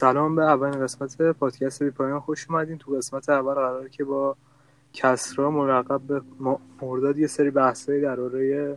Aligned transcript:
سلام 0.00 0.36
به 0.36 0.42
اولین 0.42 0.80
قسمت 0.80 1.22
پادکست 1.22 1.82
بی 1.82 1.90
پایان 1.90 2.20
خوش 2.20 2.50
اومدین. 2.50 2.78
تو 2.78 2.92
قسمت 2.92 3.28
اول 3.28 3.54
قراره 3.54 3.88
که 3.88 4.04
با 4.04 4.36
کسرا 4.92 5.50
ملقب 5.50 6.00
به 6.00 6.22
مرداد 6.82 7.18
یه 7.18 7.26
سری 7.26 7.50
بحثایی 7.50 8.00
درباره 8.00 8.76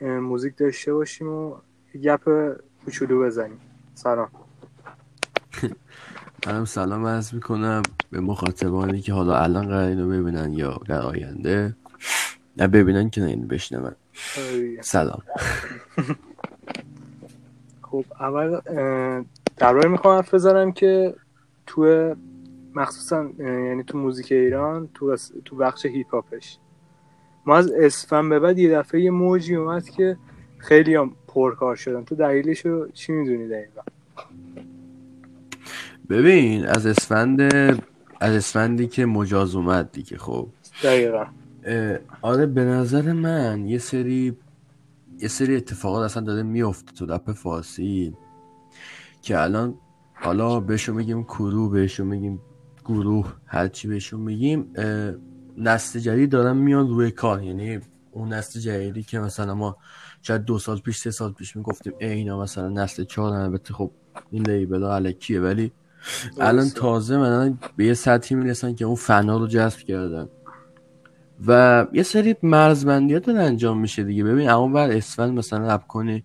موزیک 0.00 0.56
داشته 0.56 0.94
باشیم 0.94 1.28
و 1.28 1.56
گپ 2.02 2.56
کوچولو 2.84 3.22
بزنیم. 3.24 3.60
سلام. 3.94 4.28
منم 6.46 6.64
سلام 6.64 7.06
عرض 7.06 7.34
می‌کنم. 7.34 7.82
به 8.10 8.20
مخاطبانی 8.20 9.00
که 9.00 9.12
حالا 9.12 9.36
الان 9.36 9.68
قرار 9.68 9.88
اینو 9.88 10.08
ببینن 10.08 10.52
یا 10.52 10.80
در 10.86 11.02
آینده. 11.02 11.76
نه 12.56 12.68
ببینن 12.68 13.10
که 13.10 13.20
نه 13.20 13.26
اینو 13.26 13.46
بشنون. 13.46 13.92
سلام. 14.80 15.22
خب 17.82 18.04
اول 18.20 18.60
درباره 19.60 19.88
می‌خوام 19.88 20.16
حرف 20.16 20.34
بزنم 20.34 20.72
که 20.72 21.14
تو 21.66 22.14
مخصوصا 22.74 23.30
یعنی 23.38 23.82
تو 23.82 23.98
موزیک 23.98 24.32
ایران 24.32 24.88
تو 24.94 25.16
تو 25.44 25.56
بخش 25.56 25.86
هیپ 25.86 26.14
هاپش 26.14 26.58
ما 27.46 27.56
از 27.56 27.70
اسفن 27.70 28.28
به 28.28 28.38
بعد 28.38 28.58
یه 28.58 28.78
دفعه 28.78 29.00
یه 29.00 29.10
موجی 29.10 29.54
اومد 29.54 29.88
که 29.88 30.16
خیلی 30.58 30.94
هم 30.94 31.12
پرکار 31.28 31.76
شدن. 31.76 32.04
تو 32.04 32.14
دلیلشو 32.14 32.88
چی 32.88 33.12
می‌دونی 33.12 33.48
دقیقا؟ 33.48 33.82
ببین 36.10 36.66
از 36.66 36.86
اسفند 36.86 37.40
از 38.20 38.34
اسفندی 38.34 38.86
که 38.86 39.06
مجاز 39.06 39.54
اومد 39.54 39.92
دیگه 39.92 40.16
خب. 40.18 40.48
دقیقا. 40.84 41.26
آره 42.22 42.46
به 42.46 42.64
نظر 42.64 43.12
من 43.12 43.66
یه 43.66 43.78
سری 43.78 44.36
یه 45.18 45.28
سری 45.28 45.56
اتفاقات 45.56 46.04
اصلا 46.04 46.22
داره 46.22 46.42
میفته 46.42 46.92
تو 46.92 47.06
رپ 47.06 47.32
فارسی. 47.32 48.14
که 49.22 49.42
الان 49.42 49.74
حالا 50.14 50.60
بهشون 50.60 50.96
میگیم 50.96 51.24
کرو 51.24 51.68
بهشون 51.68 52.06
میگیم 52.06 52.40
گروه 52.84 53.32
هرچی 53.46 53.88
بهشون 53.88 54.20
میگیم 54.20 54.72
نسل 55.58 55.98
جدید 55.98 56.30
دارن 56.30 56.56
میان 56.56 56.88
روی 56.88 57.10
کار. 57.10 57.42
یعنی 57.42 57.78
اون 58.10 58.32
نسل 58.32 58.60
جدیدی 58.60 59.02
که 59.02 59.18
مثلا 59.18 59.54
ما 59.54 59.76
شاید 60.22 60.44
دو 60.44 60.58
سال 60.58 60.78
پیش 60.78 60.98
سه 60.98 61.10
سال 61.10 61.32
پیش 61.32 61.56
می‌گفتیم 61.56 61.92
ای 61.98 62.08
اینا 62.12 62.40
مثلا 62.40 62.68
نسل 62.68 63.04
چهار 63.04 63.32
البته 63.32 63.74
خب 63.74 63.90
این 64.30 64.50
لیبلا 64.50 64.96
علکیه. 64.96 65.40
ولی 65.40 65.72
الان 66.40 66.70
تازه 66.70 67.16
من 67.16 67.58
به 67.76 67.84
یه 67.84 67.94
سطحی 67.94 68.36
می‌رسن 68.36 68.74
که 68.74 68.84
اون 68.84 68.96
فنا 68.96 69.38
رو 69.38 69.46
جذب 69.46 69.78
کردن. 69.78 70.28
و 71.46 71.86
یه 71.92 72.02
سری 72.02 72.36
مرزبندی 72.42 73.14
ها 73.14 73.20
انجام 73.26 73.80
میشه 73.80 74.04
دیگه. 74.04 74.24
ببین 74.24 74.50
اما 74.50 74.68
بر 74.68 74.90
اسفل 74.90 75.30
مثلا 75.30 75.74
رب 75.74 75.84
کنه 75.88 76.22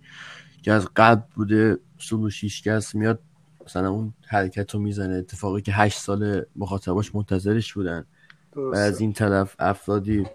که 0.61 0.71
از 0.71 0.87
قبل 0.95 1.21
بوده. 1.35 1.77
سولو 1.97 2.29
شیشگست 2.29 2.95
میاد 2.95 3.19
مثلا 3.65 3.89
اون 3.89 4.13
حرکت 4.27 4.73
رو 4.73 4.79
می‌زنه. 4.79 5.15
اتفاقی 5.15 5.61
که 5.61 5.71
هشت 5.71 5.99
سال 5.99 6.45
مخاطباش 6.55 7.15
منتظرش 7.15 7.73
بودن. 7.73 8.05
و 8.55 8.75
از 8.75 9.01
این 9.01 9.13
طرف 9.13 9.55
افرادی 9.59 10.25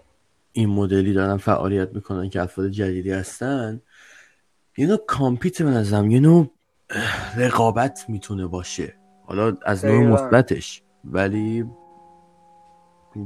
این 0.51 0.69
مدلی 0.69 1.13
دارن 1.13 1.37
فعالیت 1.37 1.95
می‌کنن 1.95 2.29
که 2.29 2.41
افراد 2.41 2.69
جدیدی 2.69 3.11
هستن. 3.11 3.81
یه 4.77 4.87
نوع 4.87 4.97
کامپیت 5.07 5.61
به 5.61 5.69
نظرم 5.69 6.11
یه 6.11 6.19
نوع 6.19 6.51
رقابت 7.37 8.05
می‌تونه 8.09 8.47
باشه. 8.47 8.95
حالا 9.25 9.57
از 9.65 9.85
نوع 9.85 10.07
مثبتش. 10.07 10.83
ولی 11.05 11.65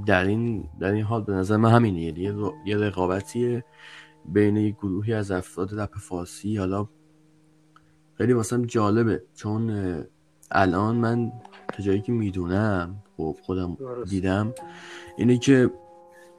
در 0.06 0.26
این 0.26 0.70
در 0.80 0.92
این 0.92 1.04
حال 1.04 1.24
به 1.24 1.34
نظر 1.34 1.58
من 1.58 1.72
همینه. 1.72 2.02
یه, 2.02 2.36
یه 2.66 2.78
رقابتیه 2.78 3.66
بین 4.26 4.58
یه 4.58 4.72
گروهی 4.72 5.14
از 5.14 5.32
افراد 5.32 5.80
رپ 5.80 5.98
فارسی. 5.98 6.58
حالا 6.58 6.90
خیلی 8.18 8.34
واسم 8.34 8.62
جالبه. 8.62 9.24
چون 9.36 9.72
الان 10.52 10.96
من 10.96 11.32
تا 11.74 11.84
جایی 11.84 12.02
که 12.02 12.12
می‌دونم 12.12 12.96
خب 13.18 13.38
خودم 13.42 13.78
دیدم 14.10 14.54
اینه 15.18 15.38
که 15.38 15.72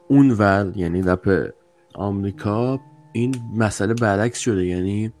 اون 0.07 0.31
ور 0.31 0.71
یعنی 0.75 1.01
رپ 1.01 1.53
آمریکا 1.95 2.79
این 3.13 3.35
مسئله 3.55 3.93
برعکس 3.93 4.39
شده. 4.39 4.65
یعنی 4.65 5.13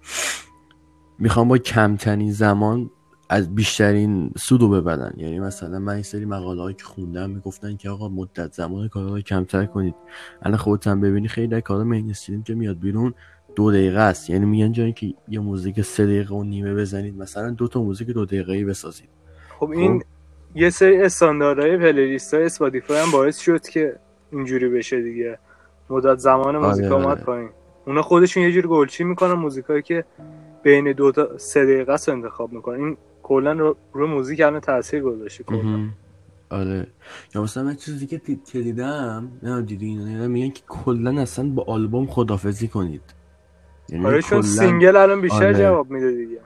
می‌خوام 1.19 1.47
با 1.47 1.57
کمترین 1.57 2.31
زمان 2.31 2.89
از 3.29 3.55
بیشترین 3.55 4.31
سودو 4.37 4.69
ببرن. 4.69 5.13
یعنی 5.17 5.39
مثلا 5.39 5.79
من 5.79 5.93
این 5.93 6.03
سری 6.03 6.25
مقاله 6.25 6.73
که 6.73 6.83
خوندم 6.83 7.29
می‌گفتن 7.29 7.75
که 7.75 7.89
آقا 7.89 8.09
مدت 8.09 8.53
زمان 8.53 8.87
کار 8.87 9.09
رو 9.09 9.21
کمتر 9.21 9.65
کنید. 9.65 9.95
الان 10.41 10.57
خودت 10.57 10.87
هم 10.87 11.01
ببینی 11.01 11.27
خیلی 11.27 11.47
در 11.47 11.61
کار 11.61 11.83
mainstream 11.83 12.43
که 12.43 12.55
میاد 12.55 12.79
بیرون. 12.79 13.13
دو 13.57 13.71
دقیقه 13.71 13.99
است. 13.99 14.29
یعنی 14.29 14.45
میگن 14.45 14.71
جایی 14.71 14.93
که 14.93 15.13
یه 15.27 15.39
موزیک 15.39 15.81
سه 15.81 16.05
دقیقه 16.05 16.35
و 16.35 16.43
نیمه 16.43 16.75
بزنید. 16.75 17.17
مثلا 17.17 17.49
دو 17.49 17.67
تا 17.67 17.83
موزیک 17.83 18.07
دو 18.07 18.25
دقیقه 18.25 18.53
ای 18.53 18.63
بسازید. 18.63 19.09
خب 19.59 19.69
این 19.69 19.99
خب؟ 19.99 20.05
یه 20.55 20.69
سری 20.69 21.01
استانداردهای 21.01 21.77
playlist 21.77 22.33
های 22.33 22.43
Spotify 22.43 22.97
هم 22.97 23.11
باعث 23.11 23.39
شد 23.39 23.67
که 23.67 23.99
اینجوری 24.31 24.69
بشه 24.69 25.01
دیگه. 25.01 25.37
مدت 25.89 26.17
زمان 26.17 26.55
آره، 26.55 26.67
موزیک 26.67 26.85
آره. 26.85 27.05
اومد 27.05 27.23
پایین. 27.23 27.49
اونا 27.85 28.01
خودشون 28.01 28.43
یه 28.43 28.51
جوری 28.51 28.67
گلچین 28.67 29.03
می‌کنن 29.03 29.33
موزیکایی 29.33 29.81
که 29.81 30.05
بین 30.63 30.91
دو 30.91 31.11
تا 31.11 31.37
سه 31.37 31.65
دقیقه 31.65 31.93
است 31.93 32.09
انتخاب 32.09 32.53
می‌کنن. 32.53 32.79
این 32.79 32.97
کلا 33.23 33.51
رو, 33.51 33.77
رو 33.93 34.07
موزیک 34.07 34.41
الان 34.41 34.59
تاثیر 34.59 35.01
گذاشته 35.01 35.43
کلا. 35.43 35.89
آره. 36.49 36.87
یا 37.35 37.43
مثلا 37.43 37.63
من 37.63 37.75
چیزی 37.75 38.07
که 38.07 38.21
که 38.51 38.61
دیدم 38.61 39.31
نه 39.43 39.61
دیدی؟ 39.61 39.85
اینا 39.85 40.27
میگن 40.27 40.53
که 40.53 40.61
کلا 40.67 41.21
اصلا 41.21 41.49
با 41.49 41.63
آلبوم 41.63 42.05
خدافظی 42.05 42.67
کنید. 42.67 43.16
یعنی 43.89 44.05
آره 44.05 44.21
چون 44.21 44.41
single 44.41 44.95
الان 44.95 45.21
بیشتر 45.21 45.45
آره. 45.45 45.53
جواب 45.53 45.91
میده 45.91 46.11
دیگه. 46.11 46.37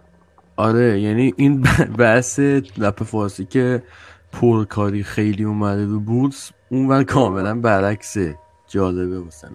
آره 0.56 1.00
یعنی 1.02 1.34
این 1.38 1.68
بحث 1.98 2.40
رپ 2.78 3.04
فارسی 3.04 3.46
که 3.46 3.84
پرکاری 4.32 5.04
خیلی 5.04 5.44
اومده 5.44 5.86
رو 5.86 6.00
بورس 6.00 6.52
اون 6.70 6.88
ور 6.88 7.04
کاملا 7.04 7.56
برعکسه. 7.56 8.36
جالبه 8.68 9.20
واسه 9.20 9.48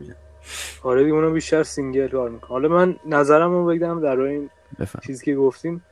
آره 0.82 1.02
دیگه 1.02 1.14
اونو 1.14 1.30
بیشتر 1.30 1.62
single 1.62 2.08
کار 2.08 2.30
می‌کنه. 2.30 2.50
حالا 2.50 2.68
من 2.68 2.96
نظرم 3.06 3.50
رو 3.50 3.66
بگم 3.66 4.00
در 4.00 4.20
این 4.20 4.50
چیزی 5.06 5.24
که 5.24 5.34
گفتیم. 5.34 5.82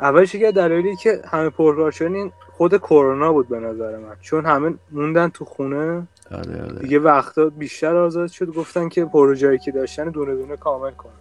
اولش 0.00 0.36
که 0.36 0.52
دلیلی 0.52 0.96
که 0.96 1.22
همه 1.28 1.50
پرکار 1.50 1.90
شدن 1.90 2.14
این 2.14 2.32
خود 2.52 2.76
کرونا 2.76 3.32
بود 3.32 3.48
به 3.48 3.60
نظر 3.60 3.98
من. 3.98 4.16
چون 4.20 4.44
همه 4.46 4.74
موندن 4.90 5.28
تو 5.28 5.44
خونه. 5.44 6.06
آره 6.30 6.62
آره. 6.62 6.78
دیگه 6.80 6.98
وقتا 6.98 7.48
بیشتر 7.48 7.96
آزاد 7.96 8.28
شد 8.28 8.54
گفتن 8.54 8.88
که 8.88 9.04
پروژه‌ای 9.04 9.58
که 9.58 9.70
داشتن 9.70 10.10
دونه 10.10 10.34
دونه 10.34 10.56
کامل 10.56 10.90
کنن 10.90 11.12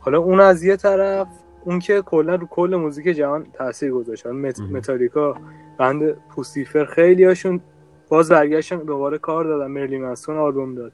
حالا 0.00 0.18
اون 0.18 0.40
از 0.40 0.62
یه 0.62 0.76
طرف 0.76 1.26
اون 1.64 1.78
که 1.78 2.02
کلا 2.02 2.34
رو 2.34 2.46
کل 2.46 2.76
موزیک 2.76 3.06
جهان 3.06 3.46
تاثیر 3.52 3.90
گذاشت. 3.90 4.26
مت... 4.26 4.60
متالیکا 4.60 5.36
بند 5.78 6.16
پوستیفر 6.28 6.84
خیلی 6.84 7.24
هاشون 7.24 7.60
باز 8.08 8.28
برگشتن 8.28 8.76
دوباره 8.76 9.18
کار 9.18 9.44
دادن. 9.44 9.66
مرلی 9.66 9.98
منسون 9.98 10.36
آلبوم 10.36 10.74
داد. 10.74 10.92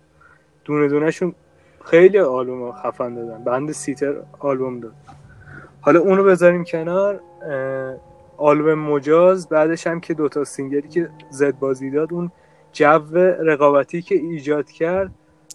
دونه 0.65 0.89
دونهشون 0.89 1.35
خیلی 1.85 2.19
آلبوم 2.19 2.73
خفن 2.73 3.15
دادن. 3.15 3.45
بند 3.45 3.73
سیتر 3.73 4.15
آلبوم 4.39 4.81
داد. 4.81 4.93
حالا 5.81 6.01
اونو 6.01 6.25
بذاریم 6.25 6.65
کنار 6.65 7.21
آلبوم 8.37 8.75
مجاز 8.75 9.49
بعدش 9.49 9.87
هم 9.87 10.01
که 10.01 10.15
دوتا 10.15 10.45
single 10.45 10.82
ی 10.82 10.89
که 10.89 11.11
زد 11.31 11.59
بازی 11.59 11.91
داد 11.91 12.13
اون 12.13 12.33
جو 12.73 13.01
رقابتی 13.41 14.03
که 14.03 14.15
ایجاد 14.15 14.71
کرد 14.71 15.11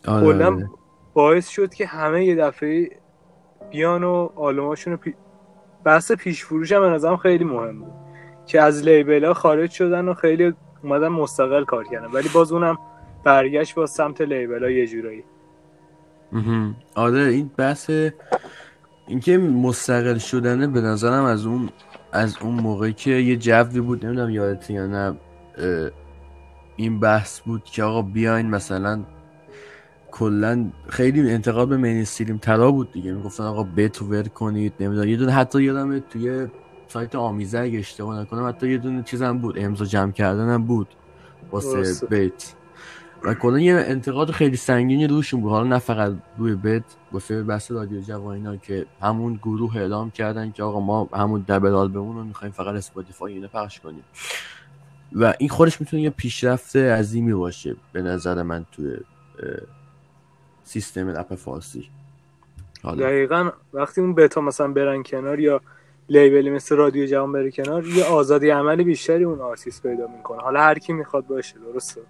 آره، 0.08 0.26
کلا 0.26 0.54
آره. 0.54 0.70
باعث 1.14 1.48
شد 1.48 1.74
که 1.74 1.86
همه 1.86 2.26
یه 2.26 2.36
دفعه 2.36 2.90
بیان 3.70 4.04
و 4.04 4.30
آلبوماشون 4.36 4.96
پی... 4.96 5.14
بحث 5.84 6.12
پیش 6.12 6.46
فروش 6.46 6.72
هم 6.72 6.84
نظرم 6.84 7.18
خیلی 7.18 7.44
مهم 7.44 7.80
بود 7.80 7.94
که 8.46 8.62
از 8.62 8.84
label 8.84 9.26
ها 9.26 9.34
خارج 9.34 9.72
شدن 9.72 10.08
و 10.08 10.14
خیلی 10.14 10.54
اومدن 10.84 11.08
مستقل 11.08 11.64
کار 11.64 11.84
کردن. 11.84 12.12
ولی 12.12 12.30
باز 12.34 12.52
اونم 12.52 12.78
برگشت 13.24 13.76
با 13.76 13.86
سمت 13.86 14.22
label 14.22 14.64
ها 14.64 14.70
یه 14.70 14.88
جورایی. 14.88 15.24
آره 16.96 17.20
این 17.20 17.52
بحث 17.58 17.92
اینکه 19.08 19.38
مستقل 19.38 20.18
شدنه 20.18 20.68
به 20.68 20.82
نظرم 20.82 21.24
از 21.24 21.46
اون 21.46 21.70
از 22.12 22.38
اون 22.42 22.54
موقعی 22.54 22.94
که 22.94 23.12
یه 23.12 23.38
جوی 23.38 23.82
بود 23.82 24.06
نمی‌دونم 24.06 24.30
یادت 24.30 24.70
یا 24.70 24.88
نه 24.88 25.16
این 26.76 27.00
بحث 27.00 27.40
بود 27.40 27.64
که 27.64 27.84
آقا 27.84 28.02
بیاین 28.02 28.50
مثلا 28.50 29.04
کلا 30.12 30.66
خیلی 30.88 31.32
انتقاد 31.32 31.68
به 31.68 31.78
مینستریم 31.78 32.38
ترا 32.38 32.72
بود 32.72 32.92
دیگه. 32.92 33.12
می‌گفتن 33.12 33.44
آقا 33.44 33.64
بیت 33.64 34.02
ور 34.02 34.24
کنید 34.24 34.74
نمی‌دونم 34.80 35.10
یه 35.10 35.18
دونه 35.18 35.32
حتی 35.32 35.64
یادم 35.64 36.00
توی 36.00 36.48
سایت 36.88 37.16
آمیزه 37.16 37.60
اگه 37.60 37.80
اشتباه 37.80 38.20
نکنم 38.20 38.48
حتی 38.48 38.72
یه 38.72 38.78
دونه 38.78 39.04
چیزم 39.04 39.38
بود 39.38 39.60
امضا 39.60 39.86
جمع 39.86 40.12
کردن 40.12 40.50
هم 40.50 40.64
بود 40.64 40.88
واسه 41.52 42.08
بیت. 42.08 42.54
و 43.26 43.34
کلا 43.34 43.60
یه 43.60 43.74
انتقاد 43.74 44.32
خیلی 44.32 44.58
سنگینی 44.58 45.08
روشون 45.08 45.42
بود. 45.42 45.52
حالا 45.52 45.68
نه 45.68 45.80
فقط 45.80 46.14
روی 46.38 46.56
بیت 46.56 46.84
واسه 47.12 47.44
بحث 47.44 47.72
رادیو 47.72 48.02
جوان 48.02 48.34
اینا 48.34 48.56
که 48.56 48.86
همون 49.02 49.34
گروه 49.34 49.78
اعلام 49.78 50.12
کردن 50.12 50.52
که 50.52 50.64
آقا 50.64 50.80
ما 50.80 51.10
همون 51.14 51.46
double 51.48 51.74
album 51.74 52.18
رو 52.18 52.24
می‌خوایم 52.24 52.54
فقط 52.54 52.76
Spotify 52.76 53.34
اینو 53.34 53.48
پخش 53.48 53.80
کنیم. 53.80 54.04
و 55.14 55.34
این 55.40 55.50
خودش 55.50 55.82
می‌تونه 55.82 56.04
یه 56.04 56.10
پیشرفت 56.10 56.76
عظیمی 56.76 57.34
باشه 57.34 57.76
به 57.94 58.02
نظر 58.02 58.44
من 58.44 58.66
توی 58.72 58.98
سیستم 60.64 61.08
رپ 61.08 61.36
فارسی. 61.36 61.90
حالا. 62.84 63.06
دقیقا 63.06 63.50
وقتی 63.74 64.02
اون 64.02 64.16
بتا 64.16 64.42
مثلا 64.42 64.68
برن 64.68 65.04
کنار 65.04 65.40
یا 65.40 65.62
label 66.10 66.43
ی 66.43 66.50
مثل 66.50 66.76
رادیو 66.76 67.06
جوان 67.06 67.32
بره 67.32 67.52
کنار 67.52 67.88
یه 67.88 68.04
آزادی 68.06 68.50
عملی 68.50 68.84
بیشتری 68.84 69.24
اون 69.24 69.42
آرتیست 69.42 69.84
پیدا 69.84 70.08
می‌کنه. 70.08 70.42
حالا 70.42 70.60
هر 70.60 70.80
کی 70.80 70.94
می‌خواد 70.94 71.28
باشه 71.28 71.56
درسته؟ 71.74 72.02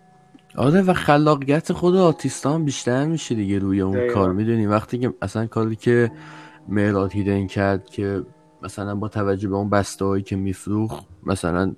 آره 0.58 0.82
و 0.82 0.94
خلاقیت 0.94 1.74
خود 1.74 1.96
آرتیست 1.96 2.46
هم 2.46 2.66
بیشتر 2.66 3.06
میشه 3.06 3.36
دیگه 3.36 3.60
روی 3.60 3.82
اون. 3.82 4.08
کار. 4.14 4.34
می‌دونی؟ 4.34 4.66
وقتی 4.66 4.98
که 4.98 5.14
اصلا 5.22 5.46
کاری 5.46 5.76
که 5.76 6.12
مهراد 6.68 7.12
هیدن 7.12 7.48
کرد 7.48 7.86
که 7.86 8.24
مثلا 8.62 8.96
با 8.96 9.08
توجه 9.08 9.50
به 9.50 9.56
اون 9.56 9.70
بسته 9.70 10.06
هایی 10.06 10.24
که 10.24 10.36
میفروخت 10.36 11.06
مثلا 11.24 11.76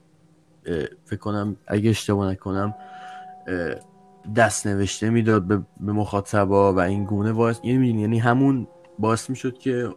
فکر 1.06 1.20
کنم 1.20 1.56
اگه 1.68 1.90
اشتباه 1.90 2.32
نکنم 2.32 2.76
دست 4.36 4.68
نوشته 4.68 5.10
می‌داد 5.10 5.44
به, 5.44 5.62
مخاطبا 5.82 6.74
و 6.74 6.80
این 6.80 7.04
گونه 7.06 7.34
باعث 7.34 7.60
یعنی 7.64 7.78
می‌دونی، 7.78 8.02
یعنی 8.02 8.20
همون 8.20 8.68
باعث 9.00 9.30
می‌شد 9.30 9.58
که 9.58 9.90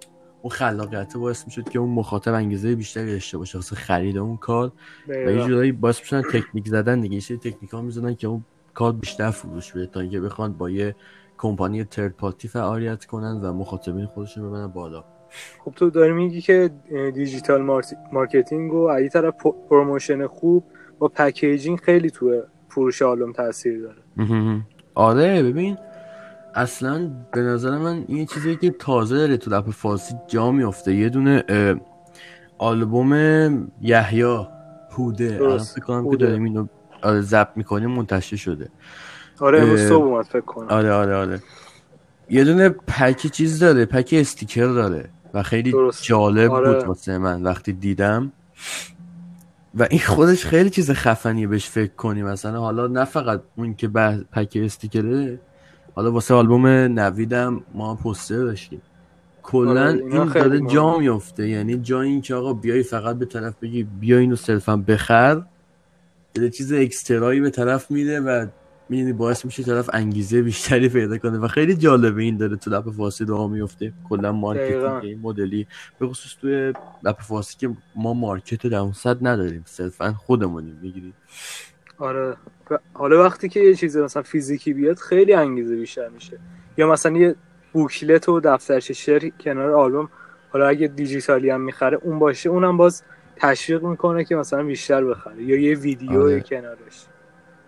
اون 0.43 0.51
خلاقیت 0.51 1.17
باعث 1.17 1.45
می‌شد 1.45 1.69
که 1.69 1.79
اون 1.79 1.91
مخاطب 1.91 2.35
انگیزه 2.35 2.75
بیشتری 2.75 3.13
داشته 3.13 3.39
باشه 3.39 3.59
واسه 3.59 3.77
خرید 3.77 4.19
اون 4.19 4.37
کار. 4.37 4.73
و 5.09 5.13
یه. 5.13 5.45
جورایی 5.47 5.73
باعث 5.73 6.01
میشن 6.01 6.23
تکنیک 6.23 6.69
زدن 6.69 7.01
دیگه. 7.01 7.33
یه 7.33 7.37
تکنیک 7.37 7.71
ها 7.71 7.83
می‌زنن 7.83 8.15
که 8.15 8.27
اون 8.27 8.45
کار 8.81 8.93
بیشتر 8.93 9.31
فروش 9.31 9.73
بده 9.73 9.87
تا 9.87 10.01
اینکه 10.01 10.21
بخوان 10.21 10.53
با 10.53 10.71
یه 10.71 10.95
کمپانی 11.39 11.85
third 11.85 12.13
party 12.17 12.49
فعالیت 12.49 13.05
کنن 13.05 13.41
و 13.43 13.53
مخاطبین 13.53 14.07
خودشون 14.07 14.49
ببرن 14.49 14.67
بالا. 14.67 15.05
خب 15.65 15.73
تو 15.77 15.91
داری 15.91 16.13
میگی 16.13 16.41
که 16.41 16.71
digital 17.15 17.83
marketing 18.13 18.73
و 18.73 18.87
از 18.87 19.13
طرف 19.13 19.35
promotion 19.71 20.27
خوب 20.27 20.65
با 20.99 21.09
packaging 21.09 21.79
خیلی 21.79 22.11
تو 22.11 22.43
فروش 22.69 23.03
آلبوم 23.03 23.33
تاثیر 23.33 23.81
داره. 23.83 24.03
آره 24.95 25.43
ببین 25.43 25.79
اصلا 26.55 27.11
به 27.33 27.41
نظر 27.41 27.79
من 27.79 28.05
این 28.09 28.27
چیزی 28.27 28.57
که 28.57 28.71
تازه 28.71 29.17
داره 29.17 29.37
تو 29.37 29.55
رپ 29.55 29.71
فارسی 29.71 30.15
جا 30.27 30.51
میفته 30.51 30.95
یه 30.95 31.09
دونه 31.09 31.45
آلبوم 32.59 33.13
هوده. 34.91 35.35
الان 35.35 35.39
درست. 35.39 35.75
فکر 35.75 35.85
کنم 35.85 36.11
که. 36.11 36.17
داریم 36.17 36.45
اینو 36.45 36.67
آره، 37.03 37.21
ضبط 37.21 37.57
می‌کنیم 37.57 37.91
منتشر 37.91 38.37
شده. 38.37 38.69
آره 39.41 39.61
امروز 39.61 39.81
اه، 39.81 39.89
صبح 39.89 40.05
اومد 40.05 40.25
فکر 40.25 40.41
کنم. 40.41 40.69
آره 40.69 40.93
آره 40.93 41.15
آره. 41.15 41.41
یه 42.31 42.45
دونه 42.45 42.69
پک 42.69 43.27
چیز 43.27 43.59
داره 43.59 43.85
پک 43.85 44.15
استیکر 44.19 44.67
داره 44.67 45.11
و 45.35 45.43
خیلی 45.43 45.73
درست. 45.73 46.03
جالب 46.03 46.53
آره. 46.53 46.73
بود 46.75 46.87
واسه 46.87 47.19
من 47.19 47.43
وقتی 47.43 47.73
دیدم. 47.73 48.33
و 49.75 49.87
این 49.91 50.01
خودش 50.01 50.47
خیلی 50.47 50.71
چیز 50.71 50.91
خفنیه 50.91 51.47
بهش 51.47 51.69
فکر 51.69 51.93
کنی. 51.93 52.23
مثلا 52.23 52.61
حالا 52.61 52.87
نه 52.87 53.05
فقط 53.05 53.43
اون 53.57 53.75
که 53.75 53.89
پک 54.33 54.59
استیکره 54.65 55.41
حالا 55.95 56.13
واسه 56.13 56.35
آلبوم 56.35 56.67
نویدم 56.67 57.63
ما 57.75 57.95
پوستر 57.95 58.37
داشتیم. 58.37 58.83
کلا 59.43 59.81
آره، 59.89 59.93
این 59.93 60.25
داره. 60.25 60.61
جا 60.61 60.99
میفته 60.99 61.49
یعنی 61.49 61.77
جا 61.77 62.01
این 62.01 62.21
که 62.21 62.35
آقا 62.35 62.53
بیای 62.53 62.83
فقط 62.83 63.17
به 63.17 63.25
طرف 63.25 63.55
بگی 63.63 63.83
بیا 63.83 64.19
اینو 64.19 64.37
صرفا 64.37 64.77
بخر. 64.77 65.43
یه 66.37 66.51
چیز 66.51 66.73
extra 66.73 67.21
یی 67.21 67.41
به 67.41 67.51
طرف 67.51 67.91
میده 67.91 68.21
و 68.21 68.47
می‌دونی 68.89 69.13
باعث 69.13 69.45
میشه 69.45 69.63
طرف 69.63 69.91
انگیزه 69.93 70.43
بیشتری 70.43 70.89
پیدا 70.89 71.19
کنه 71.19 71.39
و 71.39 71.49
خیلی 71.49 71.75
جالبه 71.75 72.23
این 72.23 72.37
داره 72.37 72.57
تو 72.57 72.71
رپ 72.71 72.91
فارسی 72.91 73.25
راه 73.25 73.51
میفته. 73.51 73.93
کلا. 74.09 74.33
marketing 74.33 75.05
این 75.05 75.21
مدلی. 75.23 75.67
به 75.99 76.07
خصوص 76.07 76.37
توی 76.41 76.73
رپ 77.03 77.21
فارسی 77.21 77.57
که 77.59 77.71
ما 77.97 78.15
market 78.15 78.67
درست 78.67 79.27
نداریم 79.27 79.63
صرفا 79.67 80.13
خودمونیم 80.13 80.79
می‌گیریم. 80.83 81.15
آره. 81.99 82.37
حالا 82.93 83.25
وقتی 83.25 83.49
که 83.49 83.61
یه 83.61 83.75
چیز 83.75 83.97
مثلا 83.97 84.23
فیزیکی 84.23 84.73
بیاد 84.73 84.99
خیلی 84.99 85.33
انگیزه 85.33 85.77
بیشتر 85.77 86.09
میشه. 86.09 86.39
یا 86.77 86.93
مثلا 86.93 87.17
یه 87.17 87.35
booklet 87.73 88.29
و 88.29 88.41
دفترچه 88.41 88.95
شعر 88.95 89.31
کنار 89.41 89.71
آلبوم 89.71 90.09
حالا 90.53 90.69
اگه 90.69 90.87
دیجیتالی 90.87 91.51
هم 91.51 91.61
می‌خره 91.61 91.99
اون 92.03 92.19
باشه 92.19 92.49
اونم 92.51 92.77
باز 92.77 93.03
تشویق 93.41 93.83
می‌کنه 93.83 94.25
که 94.25 94.37
مثلا 94.37 94.63
بیشتر 94.63 95.05
بخره 95.05 95.43
یا 95.43 95.61
یه 95.61 95.79
ویدیو 95.79 96.23
آره. 96.23 96.41
کنارش. 96.41 97.05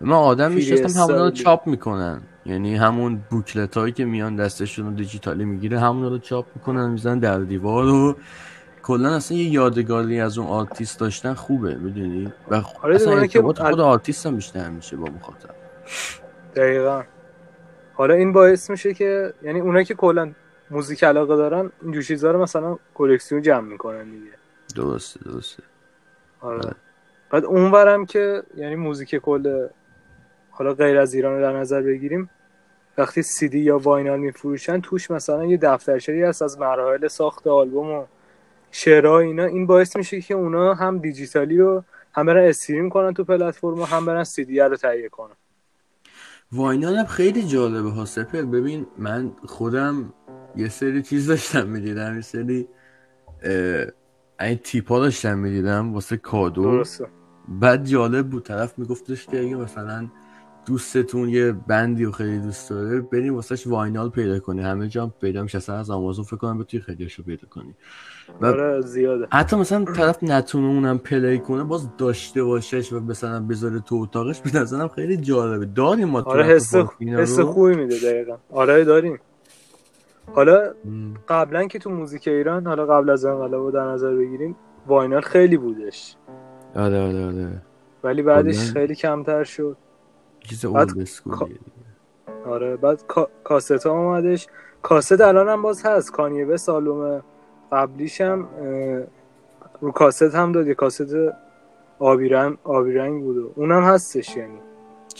من 0.01 0.13
آدم 0.13 0.51
می‌شناسم 0.51 0.99
همون 0.99 1.15
رو. 1.19 1.31
چاپ 1.31 1.67
می‌کنن. 1.67 2.21
یعنی 2.45 2.75
همون 2.75 3.19
booklet 3.29 3.77
هایی 3.77 3.93
که 3.93 4.05
میان 4.05 4.35
دستشون 4.35 4.85
رو 4.85 4.91
دیجیتالی 4.91 5.45
می‌گیره 5.45 5.79
همون 5.79 6.09
رو 6.09 6.17
چاپ 6.17 6.45
می‌کنن 6.55 6.89
می‌زنن 6.89 7.19
در 7.19 7.39
دیوار 7.39 7.85
و 7.85 8.15
کلا 8.83 9.15
اصلا 9.15 9.37
یه 9.37 9.49
یادگاری 9.49 10.19
از 10.19 10.37
اون 10.37 10.47
آرتیست 10.47 10.99
داشتن 10.99 11.33
خوبه 11.33 11.75
می‌دونی؟ 11.75 12.33
و 12.49 12.61
آره 12.81 12.95
اصلا 12.95 13.27
که- 13.27 13.41
خود 13.41 13.61
آرتیست 13.61 14.25
هم 14.25 14.35
بیشتر 14.35 14.69
میشه 14.69 14.97
با 14.97 15.07
مخاطب. 15.11 15.49
دقیقا. 16.55 17.03
حالا 17.93 18.13
این 18.13 18.33
باعث 18.33 18.69
میشه 18.69 18.93
که 18.93 19.33
یعنی 19.43 19.59
اونایی 19.59 19.85
که 19.85 19.93
کلا 19.93 20.31
موزیک 20.71 21.03
علاقه 21.03 21.35
دارن 21.35 21.71
اینجور 21.81 22.03
چیزا 22.03 22.31
رو 22.31 22.41
مثلا 22.41 22.77
کلکسیون 22.93 23.41
جمع 23.41 23.67
می‌کنن 23.67 24.03
دیگه. 24.03 24.42
درسته 24.75 25.19
درسته 25.25 25.63
آره. 26.41 26.57
آره. 26.57 26.75
بعد 27.29 27.45
اونورم 27.45 28.05
که 28.05 28.43
یعنی 28.55 28.75
موزیک 28.75 29.15
کل 29.15 29.67
حالا 30.51 30.73
غیر 30.73 30.97
از 30.97 31.13
ایران 31.13 31.35
رو 31.35 31.41
در 31.41 31.59
نظر 31.59 31.81
بگیریم 31.81 32.29
وقتی 32.97 33.21
سیدی 33.21 33.59
یا 33.59 33.79
واینال 33.79 34.19
میفروشن 34.19 34.81
توش 34.81 35.11
مثلا 35.11 35.45
یه 35.45 35.57
دفترچه‌ای 35.57 36.23
هست 36.23 36.41
از 36.41 36.59
مراحل 36.59 37.07
ساخت 37.07 37.47
آلبوم 37.47 37.91
و 37.91 38.05
شعرها 38.71 39.19
اینا 39.19 39.45
این 39.45 39.67
باعث 39.67 39.95
میشه 39.95 40.21
که 40.21 40.33
اونا 40.33 40.73
هم 40.73 40.97
دیجیتالی 40.97 41.57
رو 41.57 41.83
هم 42.13 42.25
برن 42.25 42.49
استریم 42.49 42.89
کنن 42.89 43.13
تو 43.13 43.23
پلتفرم 43.23 43.79
و 43.79 43.85
هم 43.85 44.05
برن 44.05 44.23
سیدی 44.23 44.59
رو 44.59 44.75
تهیه 44.75 45.09
کنن 45.09 45.35
واینال 46.51 46.95
هم 46.95 47.05
خیلی 47.05 47.43
جالبه 47.43 47.89
ها 47.89 48.05
سپر 48.05 48.41
ببین 48.41 48.87
من 48.97 49.31
خودم 49.45 50.13
یه 50.55 50.69
سری 50.69 51.01
چیز 51.01 51.27
داشتم 51.27 51.67
می‌دیدم 51.67 52.15
یه 52.15 52.21
سری 52.21 52.67
اه، 53.43 53.85
این 54.43 54.57
تیپا 54.63 54.99
داشتم 54.99 55.37
می‌دیدم 55.37 55.93
واسه 55.93 56.17
کادو. 56.17 56.63
درسته. 56.63 57.07
بعد 57.47 57.85
جالب 57.85 58.29
بود 58.29 58.43
طرف 58.43 58.79
میگفتش 58.79 59.25
که 59.25 59.39
اگه 59.39 59.55
مثلا 59.55 60.07
دوستتون 60.65 61.29
یه 61.29 61.51
بندی 61.51 62.05
رو 62.05 62.11
خیلی 62.11 62.39
دوست 62.39 62.69
داره 62.69 63.01
بریم 63.01 63.35
واسهش 63.35 63.67
واینال 63.67 64.09
پیدا 64.09 64.39
کنی. 64.39 64.61
همه 64.61 64.87
جا 64.87 65.07
پیدا 65.07 65.43
میشه. 65.43 65.57
اصلا 65.57 65.75
از 65.75 65.89
آمازون 65.89 66.25
فکر 66.25 66.37
کنم 66.37 66.57
بتونی 66.57 66.83
خیلیش 66.83 67.13
رو 67.13 67.23
پیدا 67.23 67.47
کنی. 67.47 67.75
و 68.41 68.45
آره 68.45 68.81
زیاده. 68.81 69.27
حتی 69.31 69.55
مثلا 69.55 69.85
طرف 69.85 70.23
نتونه 70.23 70.67
اونم 70.67 70.97
پلی 70.97 71.39
کنه 71.39 71.63
باز 71.63 71.97
داشته 71.97 72.43
باشش 72.43 72.93
و 72.93 72.99
مثلا 72.99 73.39
بذاره 73.39 73.79
تو 73.79 73.95
اتاقش 73.95 74.39
به 74.39 74.59
نظرم 74.59 74.87
خیلی 74.87 75.17
جالبه. 75.17 75.65
داریم 75.65 76.07
ما 76.07 76.21
تو 76.21 76.29
آره 76.29 76.43
حس 76.43 76.75
حس؟ 76.99 77.39
خوبی 77.39 77.75
میده 77.75 77.99
دقیقا. 77.99 78.37
آره 78.51 78.83
داریم. 78.83 79.19
حالا. 80.31 80.73
قبلا 81.27 81.67
که 81.67 81.79
تو 81.79 81.89
موزیک 81.89 82.27
ایران 82.27 82.67
حالا 82.67 82.85
قبل 82.85 83.09
از 83.09 83.25
انقلاب 83.25 83.63
رو 83.63 83.71
در 83.71 83.83
نظر 83.83 84.15
بگیریم 84.15 84.55
واینال 84.87 85.21
خیلی 85.21 85.57
بودش. 85.57 86.15
آره 86.75 87.01
آره 87.01 87.25
آره. 87.25 87.61
ولی 88.03 88.21
بعدش. 88.21 88.71
خیلی 88.71 88.95
کمتر 88.95 89.43
شد. 89.43 89.77
چیز 90.39 90.65
بعد 90.65 90.89
آره 92.45 92.75
بعد 92.75 93.07
کا... 93.07 93.29
کاست 93.43 93.85
ها 93.85 93.91
اومدش 93.91 94.47
کاست 94.81 95.21
الان 95.21 95.49
هم 95.49 95.61
باز 95.61 95.85
هست. 95.85 96.11
Kanye 96.11 96.45
به 96.45 96.57
آلبوم 96.67 97.21
قبلیش 97.71 98.21
هم 98.21 98.47
اه، 98.61 99.03
رو 99.81 99.91
کاست 99.91 100.35
هم 100.35 100.51
داد. 100.51 100.67
یه 100.67 100.73
کاست 100.73 101.15
آبی 101.99 102.29
رنگ 102.29 102.57
آبی 102.63 102.93
رنگ 102.93 103.23
بود 103.23 103.37
و 103.37 103.51
اونم 103.55 103.83
هستش 103.83 104.37
یعنی. 104.37 104.57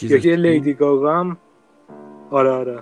یکی 0.01 0.36
Lady 0.36 0.74
Gaga 0.74 1.15
هم. 1.16 1.38
آره 2.32 2.50
آره. 2.50 2.80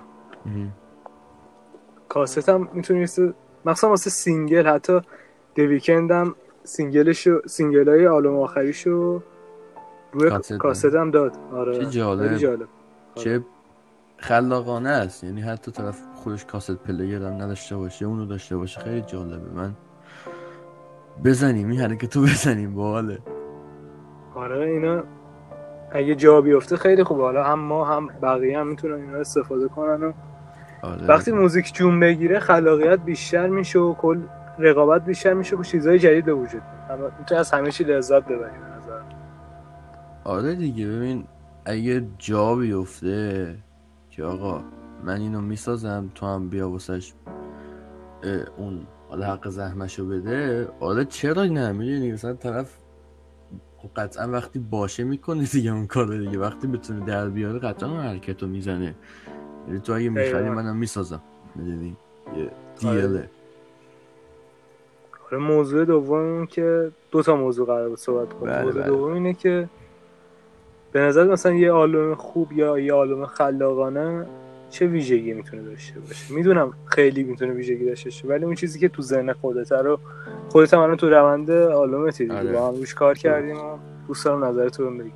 کاست 2.12 2.48
هم 2.48 2.68
می‌تونست 2.72 3.20
مخصوصا 3.64 3.88
واسه 3.88 4.10
single 4.10 4.66
حتی 4.66 5.00
The 5.54 5.66
Weeknd 5.66 6.10
هم 6.10 6.34
single 6.64 7.15
شو 7.15 7.40
single 7.46 7.88
های 7.88 8.06
آلبوم 8.06 8.40
آخریشو 8.40 9.22
روی 10.12 10.30
کاست 10.58 10.84
هم 10.84 11.10
داد. 11.10 11.32
آره. 11.52 11.78
چه 11.78 11.86
جالب. 11.86 12.36
جالب. 12.36 12.68
چه 13.14 13.40
خلاقانه 14.18 14.88
است. 14.88 15.24
یعنی 15.24 15.40
حتی 15.40 15.70
طرف 15.70 15.98
خودش 16.14 16.44
کاست 16.44 16.76
پلیر 16.76 17.22
هم 17.22 17.42
نداشته 17.42 17.76
باشه 17.76 18.06
اونو 18.06 18.26
داشته 18.26 18.56
باشه. 18.56 18.80
خیلی 18.80 19.00
جالبه. 19.00 19.50
من 19.54 19.72
بزنیم. 21.24 21.70
این 21.70 21.80
حرکتو 21.80 22.22
بزنیم. 22.22 22.74
باحاله. 22.74 23.18
آره 24.34 24.70
اینا 24.70 25.02
اگه 25.92 26.14
جا 26.14 26.40
بیفته 26.40 26.76
خیلی 26.76 27.04
خوبه. 27.04 27.22
حالا 27.22 27.44
هم 27.44 27.58
ما 27.58 27.84
هم 27.84 28.06
بقیه 28.22 28.58
هم 28.58 28.66
می‌تونن 28.66 28.94
اینا 28.94 29.18
استفاده 29.18 29.68
کنن 29.68 30.02
و 30.02 30.12
آره. 30.82 31.06
وقتی 31.06 31.32
موزیک 31.32 31.74
جون 31.74 32.00
بگیره 32.00 32.40
خلاقیت 32.40 32.98
بیشتر 33.00 33.48
میشه 33.48 33.78
و 33.78 33.94
کل 33.94 34.20
رقابت 34.58 35.04
بیشتر 35.04 35.34
میشه 35.34 35.56
و 35.56 35.62
چیزهای 35.62 35.98
جدید 35.98 36.24
به 36.24 36.34
وجود 36.34 36.62
می‌تونی 37.18 37.40
از 37.40 37.50
همه 37.50 37.70
چی 37.70 37.84
لذت 37.84 38.24
ببری 38.24 38.58
به 38.58 38.76
نظر 38.76 39.00
آره 40.24 40.54
دیگه 40.54 40.86
ببین 40.86 41.24
اگه 41.64 42.06
جا 42.18 42.54
بیفته 42.54 43.54
که 44.10 44.24
آقا 44.24 44.64
من 45.04 45.20
اینو 45.20 45.40
می‌سازم 45.40 46.10
تو 46.14 46.26
هم 46.26 46.48
بیا 46.48 46.70
واسش 46.70 47.12
اون 48.56 48.86
حالا 49.08 49.26
حق 49.26 49.48
زحمشو 49.48 50.08
بده 50.08 50.68
آره 50.80 51.04
چرا 51.04 51.44
نه؟ 51.44 51.72
می‌دونی 51.72 52.12
مثلا 52.12 52.34
طرف 52.34 52.78
خب 53.76 53.90
قطعا 53.96 54.28
وقتی 54.28 54.58
باشه 54.58 55.04
می‌کنه 55.04 55.44
دیگه 55.44 55.72
اون 55.72 55.86
کار 55.86 56.18
دیگه. 56.18 56.38
وقتی 56.38 56.66
بتونه 56.66 57.06
در 57.06 57.28
بیاره 57.28 57.58
قطعا 57.58 58.00
حرکت 58.00 58.42
رو 58.42 58.48
می‌زنه. 58.48 58.94
یعنی 59.68 59.80
تو 59.80 59.92
اگه 59.92 60.08
می‌خری. 60.08 60.48
منم 60.48 60.76
می‌سازم 60.76 61.20
می‌دونی 61.54 61.96
یه. 62.36 62.50
دیله 62.78 63.28
آره 65.32 65.38
موضوع 65.38 65.84
دوم 65.84 66.18
این 66.18 66.46
که 66.46 66.90
دو 67.10 67.22
تا 67.22 67.36
موضوع 67.36 67.66
قرار 67.66 67.88
بود 67.88 67.98
صحبت 67.98 68.32
کنیم 68.32 68.52
بله، 68.54 68.64
موضوع 68.64 68.82
بله. 68.82 68.90
دوم 68.90 69.12
اینه 69.12 69.34
که 69.34 69.68
به 70.92 71.00
نظر 71.00 71.24
مثلا 71.24 71.52
یه 71.52 71.72
آلبوم 71.72 72.14
خوب 72.14 72.52
یا 72.52 72.78
یه 72.78 72.92
آلبوم 72.92 73.26
خلاقانه 73.26 74.26
چه 74.70 74.86
ویژگی 74.86 75.32
می‌تونه 75.32 75.62
داشته 75.62 76.00
باشه 76.00 76.34
می‌دونم 76.34 76.72
خیلی 76.86 77.22
می‌تونه 77.22 77.52
ویژگی 77.52 77.84
داشته 77.84 78.10
باشه 78.10 78.28
ولی 78.28 78.44
اون 78.44 78.54
چیزی 78.54 78.78
که 78.78 78.88
تو 78.88 79.02
ذهن 79.02 79.32
خودت 79.32 79.72
رو 79.72 79.98
خودت 80.48 80.74
هم 80.74 80.80
الان 80.80 80.96
تو 80.96 81.10
روند 81.10 81.50
آلبومت 81.50 82.18
دیگه 82.18 82.34
آره. 82.34 82.52
با 82.52 82.68
هم 82.68 82.74
روش 82.74 82.94
کار 82.94 83.14
کردیم 83.14 83.56
و 83.56 83.78
دوست 84.08 84.24
دارم 84.24 84.44
نظرت 84.44 84.80
رو 84.80 84.98
بگی 84.98 85.12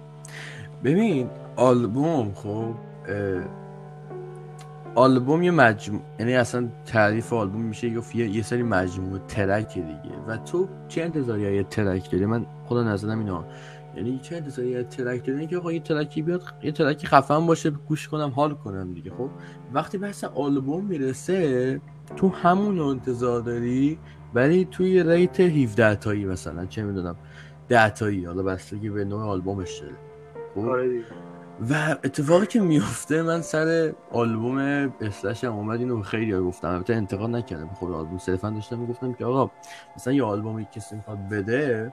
ببین 0.85 1.31
آلبوم 1.57 2.33
خب 2.35 2.75
آلبوم 4.97 5.43
یه 5.43 5.51
مجموع 5.51 6.01
یعنی 6.19 6.35
اصلا 6.35 6.69
تعریف 6.87 7.33
آلبوم 7.33 7.63
میشه 7.63 7.95
گفت 7.95 8.17
یه, 8.17 8.29
یه 8.29 8.43
سری 8.43 8.63
مجموعه 8.63 9.21
ترک 9.29 9.75
دیگه. 9.75 10.17
و 10.29 10.37
تو 10.37 10.69
چه 10.89 11.03
انتظاری 11.03 11.59
از 11.59 11.65
ترک 11.71 12.11
داری؟ 12.11 12.27
من 12.27 12.47
خدا 12.67 12.83
نظرم 12.83 13.19
اینا 13.19 13.45
یعنی 13.97 14.19
چه 14.23 14.37
انتظاری 14.37 14.77
از 14.77 14.85
ترک 14.85 15.27
داری؟ 15.27 15.47
که 15.47 15.57
آقا 15.57 15.73
یه 15.73 15.81
ترکی 15.81 16.23
بیاد 16.23 16.43
یه 16.63 16.73
ترکی 16.73 17.07
خفن 17.07 17.47
باشه 17.47 17.71
گوش 17.71 18.09
کنم 18.09 18.33
حال 18.37 18.55
کنم 18.55 18.95
دیگه. 18.95 19.11
خب 19.11 19.31
وقتی 19.73 19.99
بحث 19.99 20.25
آلبوم 20.25 20.85
می‌رسه 20.85 21.81
تو 22.17 22.29
همون 22.29 22.79
انتظار 22.79 23.41
داری 23.41 23.99
ولی 24.35 24.65
توی 24.65 25.03
ریت 25.03 25.41
17 25.41 25.95
تایی 25.95 26.25
مثلا 26.25 26.67
چه 26.67 26.83
می‌دونم 26.83 27.17
10 27.69 27.91
تایی. 27.91 28.25
حالا 28.25 28.43
بستگی 28.43 28.91
به 28.91 29.05
نوع 29.05 29.23
آلبومش 29.23 29.79
داره 29.79 29.95
خب؟ 30.55 31.36
آره 31.61 31.71
و 31.71 31.97
اتفاقی 32.05 32.47
که 32.47 32.61
میفته 32.61 33.23
من 33.23 33.43
سر 33.43 33.93
آلبوم 34.11 34.59
اسلش 35.01 35.45
هم 35.45 35.53
اومد 35.53 35.81
اینو 35.81 36.03
خیلی 36.03 36.33
ها 36.33 36.43
گفتم 36.43 36.69
البته 36.69 36.95
انتقاد 36.95 37.31
نکردم. 37.31 37.67
خود 37.75 37.93
آلبوم 37.93 38.19
صرفا 38.19 38.51
داشتم 38.51 38.79
می‌گفتم 38.79 39.13
که 39.13 39.25
آقا 39.25 39.51
مثلا 39.97 40.13
یه 40.13 40.25
آلبومی 40.25 40.67
کسی 40.75 40.97
می‌خواد 40.97 41.19
بده. 41.29 41.93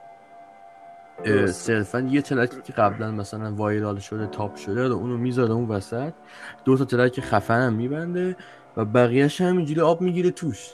صرفا 1.46 2.00
یه 2.00 2.22
track 2.22 2.50
ی 2.50 2.56
که 2.62 2.72
قبلا 2.72 3.10
مثلا 3.10 3.54
viral 3.54 3.98
شده 3.98 4.26
top 4.26 4.56
شده 4.56 4.88
رو 4.88 4.94
اونو 4.94 5.16
می‌ذاره 5.16 5.52
اون 5.52 5.68
وسط. 5.68 6.12
دو 6.64 6.76
تا 6.76 6.84
track 6.84 7.20
خفن 7.20 7.60
هم 7.60 7.72
میبنده 7.72 8.36
و 8.76 8.84
بقیهش 8.84 9.40
هم 9.40 9.56
اینجوری 9.56 9.80
آب 9.80 10.00
می‌گیره 10.00 10.30
توش. 10.30 10.70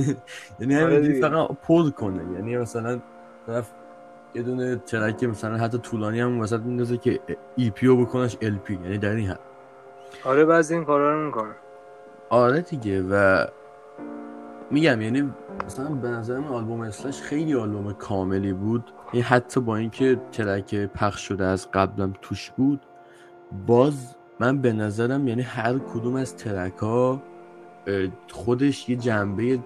یعنی 0.60 0.76
آره 0.76 0.84
همینجوری 0.84 1.14
دیگه. 1.14 1.28
فقط 1.28 1.48
پر 1.62 1.90
کنه. 1.90 2.32
یعنی 2.34 2.56
مثلا 2.56 3.00
طرف 3.46 3.72
یه 4.34 4.42
دونه 4.42 4.76
track 4.76 5.24
مثلا 5.24 5.56
حتی 5.56 5.78
طولانی 5.78 6.20
هم 6.20 6.40
وسط 6.40 6.60
میندازه 6.60 6.96
که 6.96 7.20
EP 7.56 7.86
رو 7.86 8.04
بکنش 8.04 8.36
LP 8.42 8.74
یعنی 8.74 8.98
در 8.98 9.10
این 9.10 9.28
حد. 9.28 9.40
آره 10.24 10.44
بعضی 10.44 10.74
این 10.74 10.84
کارا 10.84 11.14
رو 11.20 11.26
می‌کنه. 11.26 11.54
آره 12.30 12.60
دیگه 12.60 13.02
و 13.02 13.44
میگم 14.70 15.00
یعنی 15.00 15.32
مثلا 15.66 15.88
به 15.88 16.08
نظر 16.08 16.38
من 16.38 16.48
آلبوم 16.48 16.80
اسلش 16.80 17.22
خیلی 17.22 17.54
آلبوم 17.54 17.92
کاملی 17.92 18.52
بود. 18.52 18.92
یعنی 19.12 19.22
حتی 19.22 19.60
با 19.60 19.76
اینکه 19.76 20.20
ترک 20.32 20.74
پخش 20.74 21.20
شده 21.20 21.44
از 21.44 21.70
قبلم 21.70 22.14
توش 22.22 22.50
بود 22.50 22.80
باز 23.66 24.14
من 24.40 24.58
به 24.58 24.72
نظرم 24.72 25.28
یعنی 25.28 25.42
هر 25.42 25.78
کدوم 25.78 26.16
از 26.16 26.36
ترک 26.36 26.76
ها 26.76 27.22
خودش 28.32 28.88
یه 28.88 28.96
جنبه 28.96 29.58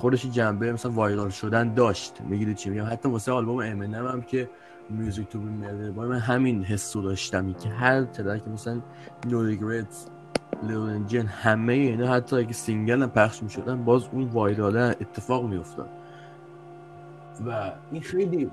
خودش 0.00 0.26
جنبه 0.26 0.72
مثلا 0.72 0.92
وایرال 0.92 1.30
شدن 1.30 1.74
داشت. 1.74 2.20
می‌گیری 2.20 2.54
چی 2.54 2.70
میگم؟ 2.70 2.86
حتی 2.90 3.08
واسه 3.08 3.32
آلبوم 3.32 3.58
امنم 3.58 4.06
هم 4.06 4.22
که 4.22 4.48
میوزیک 4.90 5.28
تو 5.28 5.38
بی 5.38 5.90
با 5.90 6.02
من 6.02 6.18
همین 6.18 6.64
حس 6.64 6.96
رو 6.96 7.02
داشتم. 7.02 7.52
که 7.52 7.68
هر 7.68 8.04
ترک 8.04 8.48
مثلا 8.48 8.80
No 9.26 9.42
Regrets 9.42 10.06
لیل 10.62 11.04
جن 11.06 11.26
همه 11.26 11.72
اینا 11.72 12.06
حتی 12.06 12.36
اگه 12.36 12.52
single 12.52 13.02
هم 13.02 13.10
پخش 13.10 13.42
می‌شدن 13.42 13.84
باز 13.84 14.02
اون 14.12 14.24
viral 14.24 14.71
ه 14.71 14.80
اتفاق 14.80 15.44
میافتاد. 15.44 15.88
و 17.46 17.72
این 17.92 18.02
خیلی 18.02 18.50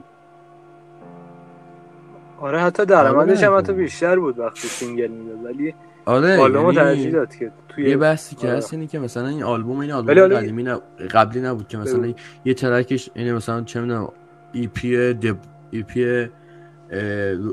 آره 2.39 2.59
حتی 2.59 2.85
درآمدش 2.85 3.43
هم 3.43 3.53
آره. 3.53 3.63
حتی 3.63 3.73
بیشتر 3.73 4.19
بود 4.19 4.39
وقتی 4.39 4.67
single 4.67 5.07
می‌داد 5.07 5.45
ولی 5.45 5.75
آره 6.07 6.37
آلبومو 6.37 6.73
یعنی 6.73 6.75
ترجیح 6.75 7.11
داد 7.11 7.35
که 7.35 7.51
توی 7.69 7.89
یه 7.89 7.97
بحثی 7.97 8.35
که 8.35 8.47
آره. 8.47 8.57
هست 8.57 8.73
اینه 8.73 8.87
که 8.87 8.99
مثلا 8.99 9.27
این 9.27 9.43
آلبوم 9.43 9.79
این 9.79 9.91
آلبوم 9.91 10.19
حالا- 10.19 10.37
قدیمی 10.37 10.63
نب... 10.63 10.81
قبلی 11.11 11.41
نبود 11.41 11.67
که 11.67 11.77
مثلا. 11.77 12.13
یه 12.45 12.53
track 12.53 12.93
ش 12.93 13.09
اینه 13.15 13.33
مثلا 13.33 13.61
چه 13.61 13.81
می‌دونم 13.81 14.11
EP 14.53 15.13
دب... 15.13 15.37
EP 15.71 16.29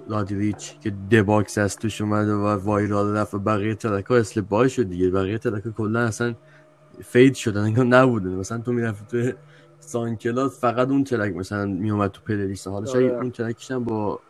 رادیویچ 0.09 0.81
که 0.81 0.93
دباکس 1.11 1.59
از 1.59 1.77
توش 1.77 2.01
اومده 2.01 2.33
و 2.33 2.47
وایرال 2.47 3.17
رفت 3.17 3.35
و 3.35 3.39
بقیه 3.39 3.75
ترک 3.75 4.05
ها 4.05 4.17
اسل 4.17 4.41
بای 4.41 4.69
شد 4.69 4.89
دیگه 4.89 5.11
بقیه 5.11 5.39
ترک 5.39 5.65
ها 5.65 5.71
کلا 5.71 6.01
اصلا 6.01 6.35
فید 7.03 7.35
شدن 7.35 7.61
انگار 7.61 7.85
نبودن 7.85 8.29
مثلا 8.31 8.59
تو 8.59 8.73
می‌رفت 8.73 9.09
تو 9.09 9.33
سان 9.81 10.17
کلاس 10.17 10.61
فقط 10.61 10.89
اون 10.89 11.05
ترک 11.05 11.37
مثلا 11.37 11.67
میومد 11.67 12.11
تو 12.11 12.21
پلیلیست 12.27 12.69
حالا 12.69 12.87
شاید 12.87 13.11
آره. 13.11 13.21
اون 13.21 13.31
ترکش 13.31 13.71
هم 13.71 13.85
با 13.85 14.21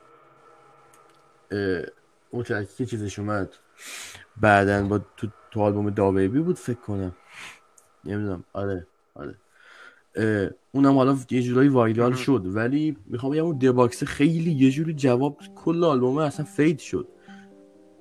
اون 2.31 2.43
ترکی 2.43 2.75
که 2.77 2.87
چیزش 2.87 3.19
اومد 3.19 3.49
بعدا 4.41 4.83
با 4.83 5.01
تو, 5.17 5.27
تو 5.51 5.61
آلبوم 5.61 5.91
داویبی 5.91 6.41
بود 6.41 6.57
فکر 6.57 6.81
کنم. 6.81 7.13
نمی‌دونم. 8.05 8.45
آره 8.53 8.87
آره. 9.15 9.35
اونم 10.73 10.95
حالا 10.95 11.19
یه 11.31 11.43
جورایی 11.43 11.69
وایرال. 11.69 12.13
شد. 12.13 12.43
ولی 12.47 12.97
می‌خوام 13.07 13.33
بگم 13.33 13.45
اون 13.45 13.59
دباکس 13.59 14.05
خیلی 14.05 14.51
یه 14.51 14.71
جوری 14.71 14.95
جواب 14.95 15.39
کل 15.55 15.85
آلبومه 15.85 16.23
اصلا 16.23 16.45
فید 16.47 16.79
شد. 16.79 17.09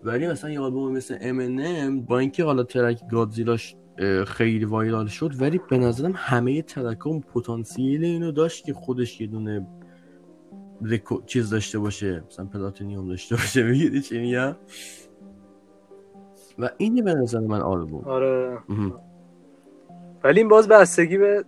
ولی 0.04 0.28
مثلا 0.28 0.50
یه 0.50 0.60
آلبوم 0.60 0.92
مثل 0.92 1.18
Eminem 1.18 2.08
با 2.08 2.20
اینکه 2.20 2.44
حالا 2.44 2.64
track 2.64 3.02
Godzilla 3.12 3.63
ش 3.63 3.76
خیلی 4.28 4.66
viral 4.66 5.08
شد 5.08 5.42
ولی 5.42 5.60
به 5.70 5.78
نظرم 5.78 6.12
همه 6.16 6.62
track 6.62 7.08
اون 7.08 7.22
پتانسیل 7.22 8.04
اینو 8.06 8.32
داشت 8.32 8.66
که 8.66 8.74
خودش 8.74 9.22
یه 9.22 9.28
دونه 9.28 9.68
reco- 10.82 11.26
چیز 11.26 11.50
داشته 11.50 11.80
باشه. 11.80 12.24
مثلا 12.28 12.46
platinum 12.46 13.08
داشته 13.08 13.36
باشه. 13.36 13.64
می‌گیری 13.64 14.02
چی 14.02 14.20
میگم؟ 14.20 14.56
و 16.60 16.70
اینه 16.78 17.02
به 17.02 17.14
نظر 17.14 17.40
من 17.40 17.62
آلبوم 17.62 18.04
آره. 18.06 18.58
ولی 20.24 20.40
این 20.40 20.50
باز 20.50 20.68
بستگی 20.68 21.18
به 21.18 21.44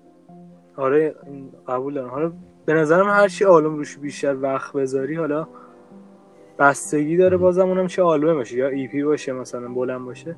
آره 0.77 1.15
این 1.25 1.49
قبول 1.67 1.93
دارم 1.93 2.09
حالا 2.09 2.31
به 2.65 2.73
نظرم 2.73 3.07
هر 3.09 3.27
چی 3.27 3.45
آلبوم 3.45 3.75
روش 3.75 3.97
بیشتر 3.97 4.35
وقت 4.41 4.73
بذاری 4.73 5.15
حالا 5.15 5.47
بستگی 6.59 7.17
داره 7.17 7.37
بازم 7.37 7.67
اونم 7.67 7.87
چه 7.87 8.01
آلبوم 8.01 8.33
باشه 8.33 8.57
یا 8.57 8.67
EP 8.67 9.03
باشه 9.03 9.33
مثلا 9.33 9.67
بلند 9.67 10.05
باشه. 10.05 10.35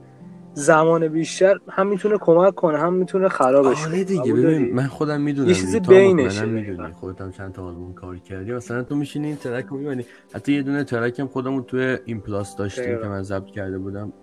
زمان 0.54 1.08
بیشتر 1.08 1.60
هم 1.70 1.88
می‌تونه 1.88 2.18
کمک 2.18 2.56
کنه 2.56 2.78
هم 2.78 2.94
می‌تونه 2.94 3.30
خرابش 3.30 3.86
آره 3.86 3.92
کنه. 3.92 4.04
دیگه؟ 4.04 4.34
ببین 4.34 4.76
من 4.76 4.88
خودم 4.88 5.22
می‌دونم 5.22 5.50
یه 5.50 5.56
هم 5.56 6.16
بینشه. 6.16 6.46
می‌دونی 6.46 6.92
خودت 6.92 7.22
هم 7.22 7.32
چند 7.32 7.54
تا 7.54 7.66
آلبوم 7.66 7.94
کار 7.94 8.18
کردی. 8.18 8.54
مثلا 8.54 8.84
تو 8.84 8.96
میشینی 8.96 9.28
این 9.28 9.36
track 9.36 9.66
رو 9.66 9.78
می‌بینی. 9.78 10.06
حتی 10.34 10.54
یه 10.54 10.62
دونه 10.62 10.84
track 10.84 11.20
هم 11.20 11.28
خودمون 11.28 11.64
توی 11.64 11.98
این 12.06 12.22
پلاس 12.22 12.56
داشتیم. 12.56 12.98
که 13.02 13.08
من 13.08 13.22
ضبط 13.22 13.46
کرده 13.46 13.78
بودم. 13.78 14.14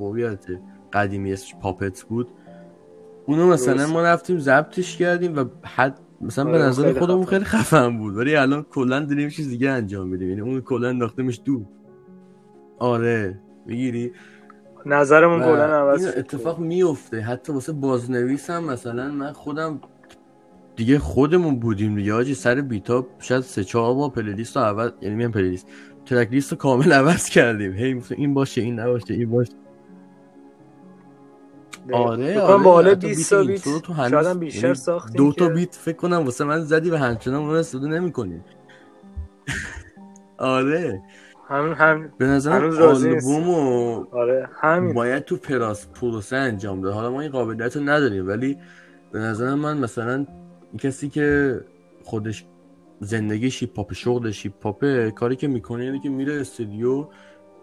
هویت 0.00 0.46
قدیمی 0.92 1.32
اسمش 1.32 1.54
Puppet 1.62 2.02
بود. 2.02 2.28
اونو 3.26 3.46
مثلا. 3.46 3.86
ما 3.86 4.02
رفتیم 4.02 4.38
ضبطش 4.38 4.96
کردیم 4.96 5.36
و 5.36 5.44
حد 5.62 6.00
مثلا 6.20 6.44
به 6.44 6.50
آره، 6.50 6.62
نظر 6.62 6.98
خودمون. 6.98 7.24
خیلی 7.24 7.44
خفن 7.44 7.98
بود. 7.98 8.16
ولی 8.16 8.36
الان 8.36 8.62
کلا 8.62 9.00
داریم 9.00 9.28
چیز 9.28 9.48
دیگه 9.48 9.70
انجام 9.70 10.08
میدیم. 10.08 10.28
یعنی 10.28 10.40
اون 10.40 10.60
کلا 10.60 10.88
انداختیمش 10.88 11.40
دور 11.44 11.62
آره 12.78 13.40
می‌گیری؟ 13.66 14.12
نظرمون 14.86 15.40
کلا 15.40 15.64
عوض. 15.64 16.06
اتفاق 16.16 16.58
میفته 16.58 17.20
حتی 17.20 17.52
واسه 17.52 17.72
بازنویس 17.72 18.50
هم 18.50 18.64
مثلا 18.64 19.10
من 19.10 19.32
خودم 19.32 19.80
دیگه 20.76 20.98
خودمون 20.98 21.58
بودیم 21.58 21.94
دیگه 21.94 22.14
آجی. 22.14 22.34
سر 22.34 22.60
بیتا 22.60 23.06
شاید 23.18 23.40
سه 23.40 23.64
چهار 23.64 23.94
بار 23.94 24.10
پلیلیست 24.10 24.56
رو 24.56 24.62
عوض 24.62 24.90
یعنی 25.00 25.14
میگم 25.14 25.30
پلیلیست. 25.30 25.66
ترک 26.06 26.30
لیست 26.30 26.52
رو 26.52 26.58
کامل 26.58 26.92
عوض 26.92 27.28
کردیم. 27.28 27.72
هی 27.72 27.94
می‌گفتیم 27.94 28.18
این 28.20 28.34
باشه 28.34 28.60
این 28.60 28.80
نباشه 28.80 29.14
این 29.14 29.30
باشه. 29.30 29.52
آره 31.92 32.40
آره 32.40 32.62
بالا 32.62 32.90
حتی 32.90 33.06
20 33.06 33.30
تا 33.30 33.44
بیت 33.44 33.64
تو 33.82 33.92
هنوز 33.92 34.10
شاید 34.10 34.26
هم 34.26 34.38
بیشتر 34.38 34.62
یعنی 34.62 34.74
ساختیم 34.74 35.16
دو 35.16 35.32
تا 35.32 35.48
بیت 35.48 35.74
فکر 35.74 35.96
کنم 35.96 36.16
واسه 36.24 36.44
من 36.44 36.60
زدی 36.60 36.90
و 36.90 36.96
همچنان 36.96 37.40
اون 37.40 37.50
رو 37.50 37.56
استفاده 37.56 37.88
نمی‌کنیم 37.88 38.44
آره. 40.38 41.02
همین 41.48 41.72
هم 41.72 42.12
به 42.18 42.26
نظرم 42.26 42.78
آلبوم 42.78 43.48
و 43.48 44.04
آره 44.12 44.48
همین. 44.60 44.94
باید 44.94 45.24
تو 45.24 45.36
پراس 45.36 45.86
پروسه 45.86 46.36
انجام 46.36 46.80
ده 46.80 46.90
حالا 46.90 47.10
ما 47.10 47.20
این 47.20 47.30
قابلیت 47.30 47.76
رو 47.76 47.82
نداریم 47.82 48.28
ولی 48.28 48.58
به 49.12 49.18
نظر 49.18 49.54
من 49.54 49.78
مثلا 49.78 50.26
کسی 50.78 51.08
که 51.08 51.60
خودش 52.04 52.44
زندگی 53.00 53.48
هیپ 53.52 53.76
هاپ 53.76 53.92
شغلش 53.92 54.46
هیپ 54.46 54.64
هاپه 54.64 55.10
کاری 55.10 55.36
که 55.36 55.48
می‌کنه 55.48 55.84
اینه 55.84 56.00
که 56.00 56.08
میره 56.08 56.40
استودیو 56.40 57.08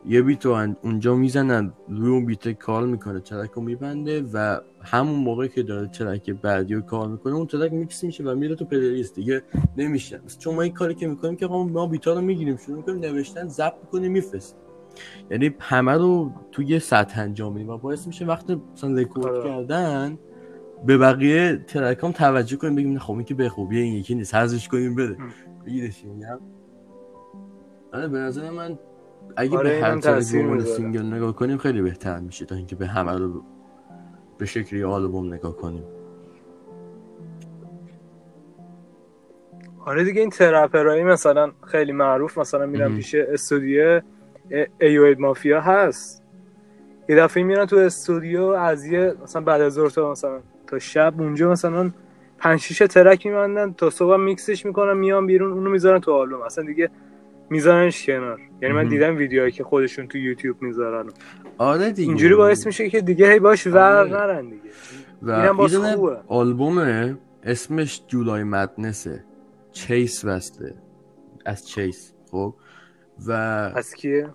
یه 0.05 0.21
beat 0.21 0.45
رو 0.45 0.51
ان- 0.51 0.75
اونجا 0.81 1.15
می‌زنن 1.15 1.73
روی 1.89 2.09
اون 2.09 2.25
beat 2.25 2.49
کار 2.49 2.85
می‌کنه 2.87 3.19
track 3.19 3.51
رو 3.51 3.61
میبنده 3.61 4.21
و 4.33 4.59
همون 4.81 5.15
موقع 5.15 5.47
که 5.47 5.63
داره 5.63 5.87
track 5.87 6.29
بعدی 6.29 6.73
رو 6.73 6.81
کار 6.81 7.07
می‌کنه 7.07 7.33
اون 7.33 7.47
track 7.47 7.73
mix 7.73 8.03
میشه 8.03 8.23
و 8.23 8.35
میره 8.35 8.55
تو 8.55 8.65
playlist. 8.65 9.15
دیگه 9.15 9.41
نمیشه. 9.77 10.21
چون 10.39 10.55
ما 10.55 10.61
این 10.61 10.73
کاری 10.73 10.95
که 10.95 11.07
می‌کنیم 11.07 11.35
که 11.35 11.47
ما 11.47 11.87
beat 11.87 12.08
ا 12.08 12.13
رو 12.13 12.21
می‌گیریم 12.21 12.57
شروع 12.57 12.77
می‌کنیم 12.77 12.99
نوشتن 12.99 13.47
ضبط 13.47 13.75
می‌کنیم 13.81 14.11
میفرستیم. 14.11 14.59
یعنی 15.31 15.55
همه 15.59 15.91
رو 15.91 16.31
توی 16.51 16.65
یه 16.65 16.79
سطح 16.79 17.21
انجام 17.21 17.53
میدیم 17.53 17.69
و 17.69 17.77
باعث 17.77 18.07
میشه 18.07 18.25
وقتی 18.25 18.61
مثلا 18.73 18.95
رکورد 18.95 19.35
آره. 19.35 19.43
کردن 19.49 20.17
به 20.85 20.97
بقیه 20.97 21.63
track 21.67 22.04
ام 22.04 22.11
توجه 22.11 22.57
کنیم 22.57 22.75
بگیم 22.75 22.99
خب 22.99 23.13
این 23.13 23.23
که 23.23 23.33
به 23.33 23.49
خوبی 23.49 23.79
این 23.79 23.93
یکی 23.93 24.15
نیست 24.15 24.35
حذفش 24.35 24.67
کنیم 24.67 24.95
بده. 24.95 25.17
بگیرش 25.65 26.03
میگم 26.05 26.39
آره 27.93 28.07
به 28.07 28.17
نظر 28.19 28.49
من 28.49 28.79
اگه 29.37 29.57
آره، 29.57 29.69
به 29.79 29.85
هر 29.85 29.95
می‌ذاره. 29.95 30.21
single 30.63 31.05
نگاه 31.05 31.35
کنیم 31.35 31.57
خیلی 31.57 31.81
بهتر 31.81 32.19
میشه 32.19 32.45
تا 32.45 32.55
اینکه 32.55 32.75
به 32.75 32.87
همه 32.87 33.17
رو 33.17 33.43
به 34.37 34.45
شکلی 34.45 34.83
آلبوم 34.83 35.33
نگاه 35.33 35.57
کنیم 35.57 35.83
آره 39.85 40.03
دیگه 40.03 40.21
این 40.21 40.29
ترپرایی 40.29 41.03
مثلا 41.03 41.51
خیلی 41.67 41.91
معروف 41.91 42.37
مثلا 42.37 42.65
میرن. 42.65 42.95
پیش 42.95 43.15
استودیو 43.15 44.01
ایوید 44.81 45.19
مافیا 45.19 45.61
هست 45.61 46.23
یه 47.09 47.15
دفعه 47.15 47.43
میرن 47.43 47.65
تو 47.65 47.75
استودیو 47.75 48.43
از 48.43 48.85
یه 48.85 49.13
مثلا 49.23 49.41
بعد 49.41 49.61
از 49.61 49.77
تا 49.77 50.11
مثلا 50.11 50.39
تا 50.67 50.79
شب 50.79 51.13
اونجا 51.17 51.51
مثلا 51.51 51.91
پنج 52.37 52.59
شیش 52.59 52.77
ترک 52.77 53.25
میبندن 53.25 53.73
تا 53.73 53.89
صبح 53.89 54.15
میکسش 54.15 54.65
می‌کنن 54.65 54.97
میان 54.97 55.27
بیرون 55.27 55.51
اونو 55.53 55.69
می‌ذارن 55.69 55.99
تو 55.99 56.13
آلبوم 56.13 56.41
اصلا 56.41 56.63
دیگه 56.63 56.89
میذارنش 57.51 58.05
کنار. 58.05 58.39
یعنی 58.61 58.73
من. 58.73 58.87
دیدم 58.87 59.17
ویدیوهایی 59.17 59.51
که 59.51 59.63
خودشون 59.63 60.07
تو 60.07 60.17
یوتیوب 60.17 60.61
می‌ذارن 60.61 61.09
آره 61.57 61.91
دیگه. 61.91 62.09
اینجوری 62.09 62.35
باعث 62.35 62.65
میشه 62.65 62.89
که 62.89 63.01
دیگه 63.01 63.31
هی 63.31 63.39
باش 63.39 63.67
ور 63.67 63.97
آره. 63.97 64.11
نرن 64.11 64.49
دیگه. 64.49 64.61
و 65.21 65.31
اینم 65.31 65.57
باز 65.57 65.75
خوبه. 65.75 66.17
آلبومه 66.27 67.17
اسمش 67.43 68.01
جولای 68.07 68.43
مدنسه. 68.43 69.23
چیس 69.71 70.25
وسته 70.25 70.75
از 71.45 71.67
چیس 71.67 72.13
خب. 72.31 72.55
و 73.27 73.31
از 73.31 73.93
کیه. 73.93 74.29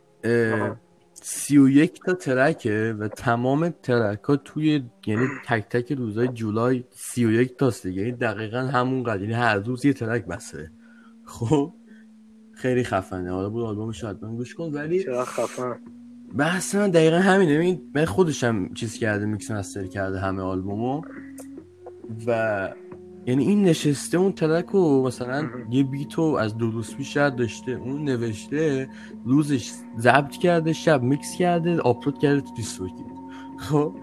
سی 1.13 1.59
و 1.59 1.69
یک 1.69 2.01
تا 2.01 2.15
ترکه 2.15 2.97
و 2.99 3.09
تمام 3.09 3.69
ترک 3.69 4.25
ها 4.25 4.37
توی 4.37 4.83
یعنی 5.07 5.27
تک 5.47 5.69
تک 5.69 5.93
روزای 5.93 6.29
جولای 6.29 6.85
سی 6.91 7.25
و 7.25 7.31
یک 7.31 7.57
تاست 7.57 7.87
دیگه. 7.87 8.03
یعنی 8.03 8.13
دقیقا 8.13 8.59
همون 8.59 9.03
قدر 9.03 9.21
یعنی 9.21 9.33
هر 9.33 9.59
روز 9.59 9.85
یه 9.85 9.93
ترک 9.93 10.27
بسه 10.27 10.71
خب. 11.25 11.73
خیلی 12.57 12.85
خفنه. 12.85 13.31
حالا 13.33 13.51
بود 13.51 13.65
آلبومش 13.65 14.05
حتما 14.05 14.37
گوش 14.37 14.55
کن. 14.55 14.73
ولی 14.73 15.05
چرا 15.05 15.25
خفن. 15.25 15.77
بحث 16.37 16.75
من 16.75 16.91
دقیقا 16.91 17.17
همینه. 17.17 17.55
ببین 17.55 17.81
من 17.95 18.05
خودشم 18.05 18.75
چیز 18.75 18.95
کرده 18.95 19.27
mix 19.27 19.51
master 19.51 19.87
کرده 19.87 20.21
همه 20.21 20.43
آلبومو. 20.43 21.03
و 22.27 22.69
یعنی 23.27 23.45
این 23.45 23.63
نشسته 23.63 24.19
اون 24.19 24.33
track 24.33 24.67
رو 24.67 25.03
مثلا. 25.07 25.49
یه 25.71 25.83
beat 25.83 26.15
و 26.15 26.23
از 26.23 26.57
دو 26.57 26.71
روز 26.71 26.97
پیش 26.97 27.17
داشته 27.17 27.73
اون 27.73 28.05
نوشته 28.05 28.89
روزش 29.25 29.73
ضبط 29.99 30.37
کرده 30.37 30.73
شب 30.73 31.03
میکس 31.03 31.37
کرده 31.37 31.81
آپلود 31.81 32.19
کرده 32.19 32.41
تو 32.41 32.55
Discord. 32.55 32.93
خب؟ 33.59 33.95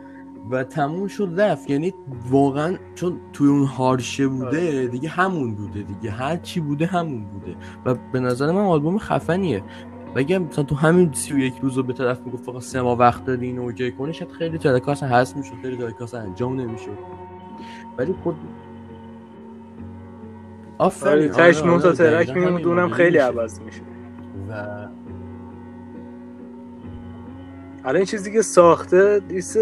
و 0.49 0.63
تموم 0.63 1.07
شد 1.07 1.33
رفت. 1.37 1.69
یعنی 1.69 1.93
واقعا 2.29 2.77
چون 2.95 3.19
توی 3.33 3.47
اون 3.47 3.65
هارشه 3.65 4.27
بوده 4.27 4.87
دیگه 4.87 5.09
همون 5.09 5.55
بوده 5.55 5.81
دیگه. 5.81 6.11
هر 6.11 6.37
چی 6.37 6.59
بوده 6.59 6.85
همون 6.85 7.25
بوده. 7.25 7.55
و 7.85 7.95
به 8.11 8.19
نظر 8.19 8.51
من 8.51 8.61
آلبوم 8.61 8.97
خفنیه. 8.97 9.63
اگه 10.15 10.39
مثلا 10.39 10.63
تو 10.63 10.75
همین 10.75 11.13
سی 11.13 11.33
و 11.33 11.37
یک 11.37 11.53
روز 11.61 11.77
رو 11.77 11.83
به 11.83 11.93
طرف 11.93 12.21
می‌گفت 12.21 12.43
فقط 12.45 12.61
سه 12.61 12.81
ماه 12.81 12.97
وقت 12.97 13.25
داری 13.25 13.47
اینو 13.47 13.61
اوکی 13.61 13.91
کنی 13.91 14.13
شاید 14.13 14.31
خیلی 14.31 14.57
ترک 14.57 14.89
اصلا 14.89 15.09
هست 15.09 15.37
می‌شد 15.37 15.53
خیلی 15.61 15.77
ترک 15.77 16.01
اصلا 16.01 16.19
انجام 16.19 16.61
نمی‌شد. 16.61 16.97
ولی 17.97 18.15
خود 18.23 18.35
آره 20.77 20.87
آفرین 20.87 21.29
تاش 21.29 21.61
آره، 21.61 21.81
تا 21.81 21.87
آره، 21.87 21.97
ترک 21.97 22.37
مدلی 22.37 22.93
خیلی. 22.93 23.17
عوض 23.17 23.59
میشه 23.59 23.81
و 24.49 24.53
حالا 27.83 27.97
این 27.97 28.05
چیزی 28.05 28.33
که 28.33 28.41
ساخته 28.41 29.21
ایست 29.29 29.57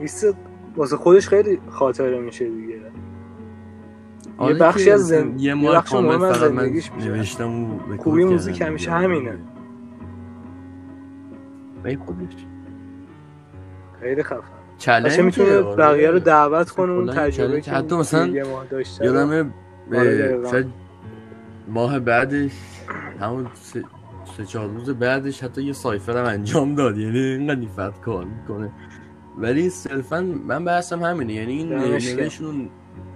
ایست 0.00 0.34
واسه 0.76 0.96
خودش 0.96 1.28
خیلی 1.28 1.60
خاطره 1.70 2.20
میشه 2.20 2.48
دیگه 2.48 2.80
آره 4.38 4.54
یه 4.54 4.60
بخشی 4.60 4.84
که 4.84 4.92
از 4.92 5.06
زن- 5.08 5.38
یه 5.38 5.54
بخش 5.56 5.90
کامل 5.90 6.08
مهم 6.08 6.22
از 6.22 6.36
فقط 6.36 6.50
من 6.50 6.56
زندگیش. 6.62 6.90
نوشتم 6.92 7.78
خوبی 7.98 8.24
موزیک. 8.24 8.62
همیشه 8.62 8.90
همینه. 8.90 9.38
ولی 11.84 11.96
خودش 11.96 12.46
خیلی 14.00 14.22
خفن 14.22 14.42
چالش 14.78 15.12
بچه 15.12 15.22
می‌تونه 15.22 15.62
بقیه 15.62 16.10
رو 16.10 16.18
دعوت 16.18 16.70
کنه 16.70 16.92
اون 16.92 17.10
تجربه. 17.12 17.60
که 17.60 17.70
حتی 17.70 17.96
مثلا. 17.96 18.26
یادم 19.00 19.52
آره، 19.94 20.66
ماه 21.68 21.98
بعدش 21.98 22.52
همون 23.20 23.46
سه, 23.54 23.84
سه 24.36 24.44
چهار 24.44 24.68
روز 24.68 24.90
بعدش 24.90 25.42
حتی 25.44 25.62
یه 25.62 25.72
سایفر 25.72 26.16
هم 26.18 26.24
انجام 26.24 26.74
داد 26.74 26.98
یعنی 26.98 27.18
اینقدر 27.18 27.60
نیفت 27.60 28.00
کار 28.00 28.24
می‌کنه 28.24 28.70
ولی 29.38 29.70
صرفا 29.70 30.20
من 30.20 30.64
بحثم 30.64 31.02
همینه. 31.02 31.32
یعنی 31.32 31.52
این 31.52 31.68
دمش 31.68 32.06
گرم. 32.06 32.20
نوشت 32.20 32.42
اون 32.42 32.70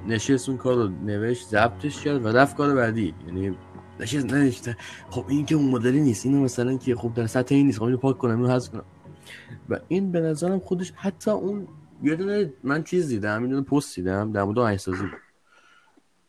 نشست 0.09 0.49
اون 0.49 0.59
کار 0.59 0.77
رو 0.77 0.89
نوشت 0.89 1.49
ضبطش 1.49 2.05
کرد 2.05 2.25
و 2.25 2.29
رفت 2.29 2.57
کار 2.57 2.75
بعدی. 2.75 3.15
یعنی 3.27 3.57
نشست 4.01 4.33
نوشته 4.33 4.77
خب 5.11 5.25
این 5.29 5.47
که 5.47 5.55
اون 5.55 5.71
مدلی 5.71 6.01
نیست. 6.01 6.27
اینو 6.27 6.41
مثلا 6.41 6.77
که 6.77 6.95
خب 6.95 7.15
در 7.15 7.27
سطح 7.27 7.55
این 7.55 7.67
نیست. 7.67 7.79
خب 7.79 7.85
اینو 7.85 7.97
پاک 7.97 8.19
کنم 8.19 8.37
اینو 8.37 8.55
حذف 8.55 8.71
کنم. 8.71 8.85
و 9.69 9.79
این 9.89 10.13
به 10.13 10.21
نظرم 10.21 10.59
خودش 10.59 10.93
حتی 10.97 11.31
اون 11.31 11.69
یه 12.03 12.17
دونه 12.17 12.53
من 12.65 12.83
چیز 12.83 13.09
دیدم 13.09 13.43
یه 13.43 13.49
دونه 13.49 13.63
پست 13.63 13.95
دیدم 13.97 14.33
در 14.33 14.45
مورد 14.45 14.81
بود. 14.87 15.11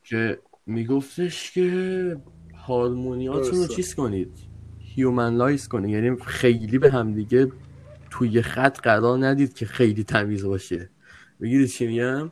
که 0.03 0.39
میگفتش 0.65 1.51
که 1.51 2.17
هارمونیاتون 2.67 3.59
رو. 3.59 3.67
چیز 3.67 3.95
کنید؟ 3.95 4.31
humanize 4.79 5.67
کنید. 5.67 5.89
یعنی 5.89 6.17
خیلی 6.25 6.77
به 6.77 6.91
همدیگه 6.91 7.51
توی 8.13 8.41
خط 8.41 8.79
قرار 8.79 9.25
ندید 9.25 9.53
که 9.53 9.65
خیلی 9.65 10.03
تمیز 10.03 10.45
باشه. 10.45 10.89
بگیرید 11.41 11.67
چی 11.67 11.87
میگم؟ 11.87 12.31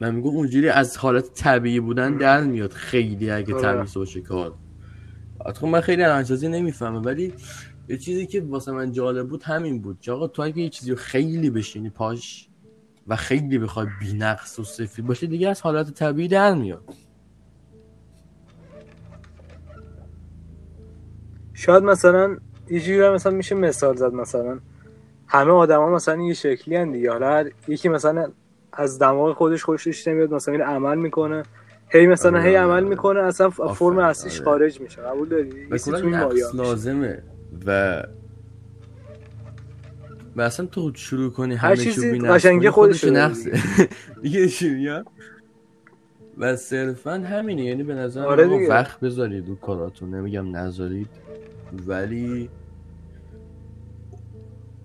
من 0.00 0.14
میگم 0.14 0.28
اونجوری 0.28 0.68
از 0.68 0.96
حالت 0.96 1.34
طبیعی 1.34 1.80
بودن 1.80 2.16
در 2.16 2.44
میاد 2.44 2.72
خیلی 2.72 3.30
اگه 3.30 3.54
آره. 3.54 3.62
تمیز 3.62 3.94
باشه 3.94 4.20
کار. 4.20 4.54
خب 5.54 5.66
من 5.66 5.80
خیلی 5.80 6.04
آهنگسازی 6.04 6.48
نمی‌فهمم 6.48 7.04
ولی 7.04 7.34
یه 7.88 7.96
چیزی 7.96 8.26
که 8.26 8.40
واسه 8.40 8.72
من 8.72 8.92
جالب 8.92 9.28
بود 9.28 9.42
همین 9.42 9.82
بود. 9.82 10.00
که 10.00 10.12
آقا 10.12 10.28
تو 10.28 10.42
اگه 10.42 10.58
یه 10.58 10.68
چیزی 10.68 10.90
رو 10.90 10.96
خیلی 10.96 11.50
بشینی 11.50 11.90
پاش 11.90 12.48
و 13.06 13.16
خیلی 13.16 13.58
بخوای 13.58 13.86
بی‌نقص 14.00 14.58
و 14.58 14.64
سفید 14.64 15.06
باشه 15.06 15.26
دیگه 15.26 15.48
از 15.48 15.60
حالت 15.60 15.90
طبیعی 15.90 16.28
در 16.28 16.54
میاد. 16.54 16.94
شاید 21.54 21.82
مثلا 21.82 22.36
یه 22.70 22.80
جوری 22.80 23.08
مثلا 23.08 23.32
میشه 23.32 23.54
مثال 23.54 23.96
زد 23.96 24.12
مثلا 24.12 24.58
همه 25.26 25.52
آدما 25.52 25.90
مثلا 25.90 26.22
یه 26.22 26.34
شکلی 26.34 26.76
هن 26.76 26.90
دیگه 26.92 27.12
حالا 27.12 27.44
یکی 27.68 27.88
مثلا 27.88 28.28
از 28.72 28.98
دماغ 28.98 29.36
خودش 29.36 29.64
خوشش 29.64 30.08
نمیاد 30.08 30.34
مثلا 30.34 30.54
این 30.54 30.62
عمل 30.62 30.98
می‌کنه 30.98 31.42
هی 31.88 32.06
مثلا 32.06 32.38
آره، 32.38 32.42
هی 32.42 32.56
آره، 32.56 32.66
عمل 32.66 32.72
آره. 32.72 32.88
می‌کنه 32.88 33.20
اصلا 33.20 33.50
فرم 33.50 33.98
اصلیش. 33.98 34.40
خارج 34.40 34.80
میشه 34.80 35.02
قبول 35.02 35.28
داری 35.28 35.66
میشه. 35.70 35.90
لازمه 36.54 37.22
و 37.66 38.02
و 40.36 40.40
اصلا 40.40 40.66
تو 40.66 40.92
شروع 40.94 41.30
کنی 41.30 41.54
همه 41.54 41.76
چیزی 41.76 42.10
بی‌نقص 42.10 42.34
قشنگی 42.34 42.70
خودش 42.70 43.04
نقصه 43.04 43.52
دیگه 44.22 44.48
میگم 44.62 45.04
و 46.38 46.56
صرفا 46.56 47.12
همینه 47.12 47.64
یعنی 47.64 47.82
به 47.82 47.94
نظر 47.94 48.24
آره. 48.26 48.68
وقت 48.68 49.00
بذارید 49.00 49.48
رو 49.48 49.56
کاراتون 49.56 50.14
نمیگم 50.14 50.56
نذارید 50.56 51.08
ولی 51.86 52.48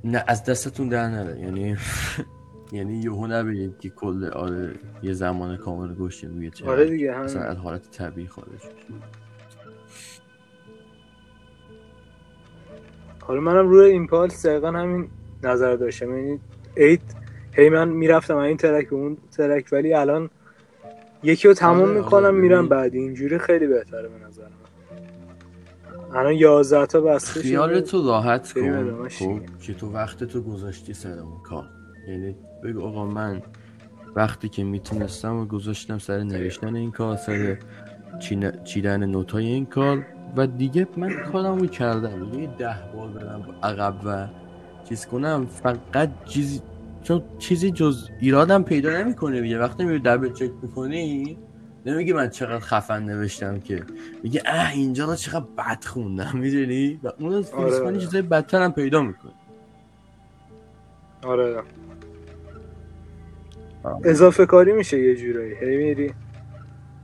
نه 0.03 0.23
از 0.27 0.43
دستتون 0.43 0.89
در 0.89 1.07
نره. 1.09 1.39
یعنی 1.39 1.77
یعنی 2.71 2.97
یهو 2.97 3.27
نبینید 3.27 3.79
که 3.79 3.89
کل 3.89 4.25
آره 4.25 4.71
یه 5.03 5.13
زمان 5.13 5.57
کامل 5.57 5.93
گوشین 5.93 6.35
روی 6.35 6.51
چه 6.51 6.65
آره 6.65 6.85
دیگه 6.89 7.19
مثلا 7.19 7.41
همین. 7.41 7.51
از 7.51 7.57
حالت 7.57 7.91
طبیعی 7.91 8.27
خارج. 8.27 8.49
حالا 13.21 13.41
منم 13.41 13.67
روی 13.69 13.89
ایمپالس 13.91 14.45
دقیقا 14.45 14.71
همین 14.71 15.07
نظر 15.43 15.75
داشتم. 15.75 16.17
یعنی 16.17 16.39
ایت 16.77 17.01
هی 17.53 17.69
من 17.69 17.89
می‌رفتم 17.89 18.37
این 18.37 18.57
ترک 18.57 18.89
به 18.89 18.95
اون 18.95 19.17
ترک 19.37 19.69
ولی 19.71 19.93
الان 19.93 20.29
یکی 21.23 21.47
رو 21.47 21.53
تموم 21.53 21.89
آره، 21.89 21.97
می‌کنم 21.97 22.25
آره، 22.25 22.31
میرم 22.31 22.57
ببین. 22.57 22.69
بعدی 22.69 22.97
اینجوری 22.99 23.37
خیلی 23.37 23.67
بهتره 23.67 24.07
به 24.09 24.25
نظر 24.27 24.43
من 24.43 24.62
الان 26.15 26.33
11 26.33 26.85
تا 26.85 27.01
بسته 27.01 27.31
شده. 27.31 27.41
خیالتو 27.41 28.07
راحت 28.07 28.53
کن. 28.53 29.07
خب. 29.09 29.39
که 29.61 29.73
تو 29.73 29.91
وقت 29.91 30.23
تو 30.23 30.41
گذاشتی 30.41 30.93
سر 30.93 31.19
اون 31.19 31.41
کار. 31.43 31.65
یعنی 32.07 32.35
بگو 32.63 32.81
آقا 32.81 33.05
من 33.05 33.41
وقتی 34.15 34.49
که 34.49 34.63
می‌تونستم 34.63 35.35
و 35.39 35.45
گذاشتم 35.45 35.97
سر 35.97 36.23
نوشتن 36.23 36.75
این 36.75 36.91
کار 36.91 37.17
سر 37.17 37.57
چیدن 38.63 39.05
نوتای 39.05 39.45
این 39.45 39.65
کار 39.65 40.05
و 40.37 40.47
دیگه 40.47 40.87
من 40.97 41.09
کارم 41.31 41.57
رو 41.57 41.67
کردم. 41.67 42.29
دیگه 42.29 42.49
ده 42.57 42.75
بار 42.95 43.07
برم 43.09 43.45
عقب 43.63 43.95
و 44.05 44.27
چیز 44.89 45.05
کنم. 45.05 45.45
فقط 45.45 46.09
چیزی 46.25 46.61
چون 47.03 47.23
چیزی 47.39 47.71
جز 47.71 48.09
ایرادم 48.19 48.63
پیدا 48.63 48.89
نمی‌کنه 48.89 49.41
دیگه. 49.41 49.59
وقتی 49.59 49.85
میری 49.85 49.99
دبل 49.99 50.33
چک 50.33 50.51
می‌کنی 50.61 51.37
نمیگه 51.85 52.13
من 52.13 52.29
چقدر 52.29 52.59
خفن 52.59 53.03
نوشتم 53.03 53.59
که. 53.59 53.83
میگه 54.23 54.41
اه 54.45 54.71
اینجا 54.73 55.05
رو 55.05 55.15
چقدر 55.15 55.45
بد 55.57 55.83
خوندم. 55.85 56.31
می‌دونی؟ 56.33 56.99
و 57.03 57.11
اون 57.19 57.41
فریز 57.41 57.53
آره، 57.53 57.79
کنی 57.79 57.87
آره. 57.87 57.99
چیزای 57.99 58.21
بدتر 58.21 58.61
هم 58.61 58.71
پیدا 58.71 59.01
می‌کنی 59.01 59.31
آره. 61.23 61.63
اضافه 64.03 64.45
کاری 64.45 64.73
میشه 64.73 64.99
یه 64.99 65.15
جورایی. 65.15 65.55
هی 65.55 65.77
میری. 65.77 66.13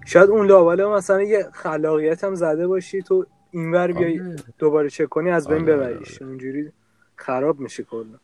شاید 0.06 0.30
اون 0.30 0.48
لاواله 0.48 0.86
مثلا 0.86 1.22
یه 1.22 1.48
خلاقیت 1.54 2.24
هم 2.24 2.36
زده 2.36 2.68
باشی 2.68 3.02
تو 3.02 3.26
اینور 3.52 3.92
بیای 3.92 4.20
آره. 4.20 4.36
دوباره 4.58 4.90
چک 4.90 5.10
کنی 5.10 5.30
از 5.30 5.48
بین 5.48 5.66
ببریش. 5.66 6.22
اونجوری 6.22 6.72
خراب 7.16 7.60
میشه 7.60 7.84
کلا. 7.84 8.20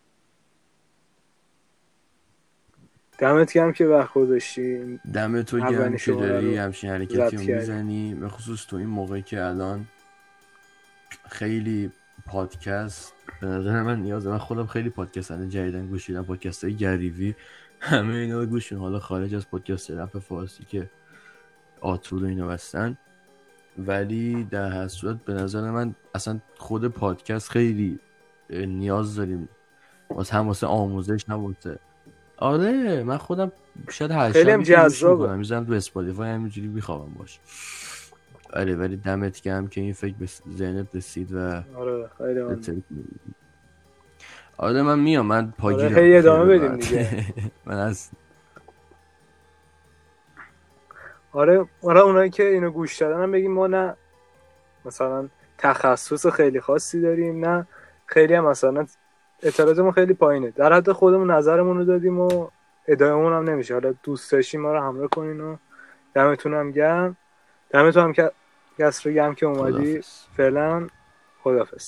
دمت 3.17 3.53
گرم 3.53 3.73
که 3.73 3.85
وقت 3.85 4.13
گذاشتی. 4.13 4.99
دم 5.13 5.41
تو 5.41 5.59
گرم 5.59 5.97
که 5.97 6.11
داری 6.11 6.57
همچین 6.57 6.89
حرکتی 6.89 7.37
رو. 7.37 7.55
می‌زنی. 7.55 8.13
به 8.13 8.29
خصوص 8.29 8.65
تو 8.65 8.75
این 8.75 8.87
موقعی 8.87 9.21
که 9.21 9.43
الان 9.43 9.87
خیلی 11.29 11.91
پادکست 12.25 13.13
به 13.41 13.47
نظر 13.47 13.81
من 13.81 13.99
نیازه 13.99 14.29
من 14.29 14.37
خودم 14.37 14.65
خیلی 14.65 14.89
پادکست 14.89 15.31
الان 15.31 15.49
جدیدن 15.49 15.87
گوش 15.87 16.09
میدم 16.09 16.23
پادکست 16.23 16.63
های 16.63 16.75
گریوی 16.75 17.33
همه 17.79 18.13
اینا 18.13 18.39
رو 18.39 18.45
گوش 18.45 18.73
حالا 18.73 18.99
خارج 18.99 19.35
از 19.35 19.49
پادکست 19.49 19.91
رپ 19.91 20.19
فارسی 20.19 20.63
که 20.63 20.89
آترود 21.81 22.23
و 22.23 22.25
اینا 22.25 22.47
بستن. 22.47 22.97
ولی 23.77 24.43
در 24.43 24.69
هر 24.69 24.87
صورت 24.87 25.17
به 25.25 25.33
نظر 25.33 25.71
من 25.71 25.95
اصلا 26.15 26.39
خود 26.57 26.87
پادکست 26.87 27.49
خیلی 27.49 27.99
نیاز 28.49 29.15
داریم. 29.15 29.49
واسه 30.09 30.35
هم 30.35 30.47
واسه 30.47 30.67
آموزش 30.67 31.29
هم 31.29 31.45
واسه 31.45 31.79
آره 32.37 33.03
من 33.03 33.17
خودم 33.17 33.51
شاید 33.89 34.11
هر 34.11 34.31
خیلی 34.31 34.51
هم. 34.51 34.59
می‌کنم 34.59 35.37
می‌زنم 35.37 35.65
تو 35.65 35.73
اسپاتیفای 35.73 36.29
همینجوری 36.29 36.67
میخوابم 36.67 37.13
باش 37.13 37.39
آره 38.53 38.75
ولی 38.75 38.97
دمت 38.97 39.41
گرم 39.41 39.67
که 39.67 39.81
این 39.81 39.93
فکر 39.93 40.15
به 40.19 40.25
ذهنت 40.57 40.95
رسید 40.95 41.33
و 41.33 41.63
آره 41.77 42.09
خیلی. 42.17 42.83
آره 44.57 44.81
من 44.81 44.99
میام 44.99 45.25
من 45.25 45.51
پاگیرم 45.51 45.95
ادامه 45.97 46.45
خیلی 46.45 46.59
بدیم 46.59 46.71
راحت. 46.71 46.89
دیگه. 46.89 47.25
من 47.65 47.77
از 47.79 48.09
آره 51.31 51.65
آره 51.83 51.99
اونایی 52.01 52.29
که 52.29 52.43
اینو 52.43 52.71
گوش 52.71 52.97
دادن 52.97 53.23
هم 53.23 53.31
بگیم 53.31 53.51
ما 53.51 53.67
نه 53.67 53.95
مثلا 54.85 55.29
تخصص 55.57 56.27
خیلی 56.27 56.61
خاصی 56.61 57.01
داریم 57.01 57.45
نه 57.45 57.67
خیلی 58.05 58.33
هم 58.33 58.45
مثلا 58.45 58.87
اطلاعاتمون 59.43 59.91
خیلی 59.91 60.13
پایینه. 60.13 60.51
در 60.51 60.73
حد 60.73 60.91
خودمون 60.91 61.31
نظرمون 61.31 61.77
رو 61.77 61.85
دادیم 61.85 62.19
و 62.19 62.47
ادامهمون 62.87 63.33
هم 63.33 63.49
نمیشه. 63.49 63.73
حالا 63.73 63.93
دوست 64.03 64.31
داشتیم 64.31 64.61
ما 64.61 64.73
رو 64.73 64.81
همراه 64.81 65.07
کنین 65.07 65.41
و 65.41 65.55
دمتون 66.13 66.53
هم 66.53 66.71
گرم. 66.71 67.17
دمتون 67.69 68.03
هم 68.03 68.13
که 68.13 68.31
کس 68.79 69.07
رو 69.07 69.13
گرم 69.13 69.35
که 69.35 69.45
اومدی. 69.45 70.01
فعلا 70.37 70.87
خدافظ 71.43 71.83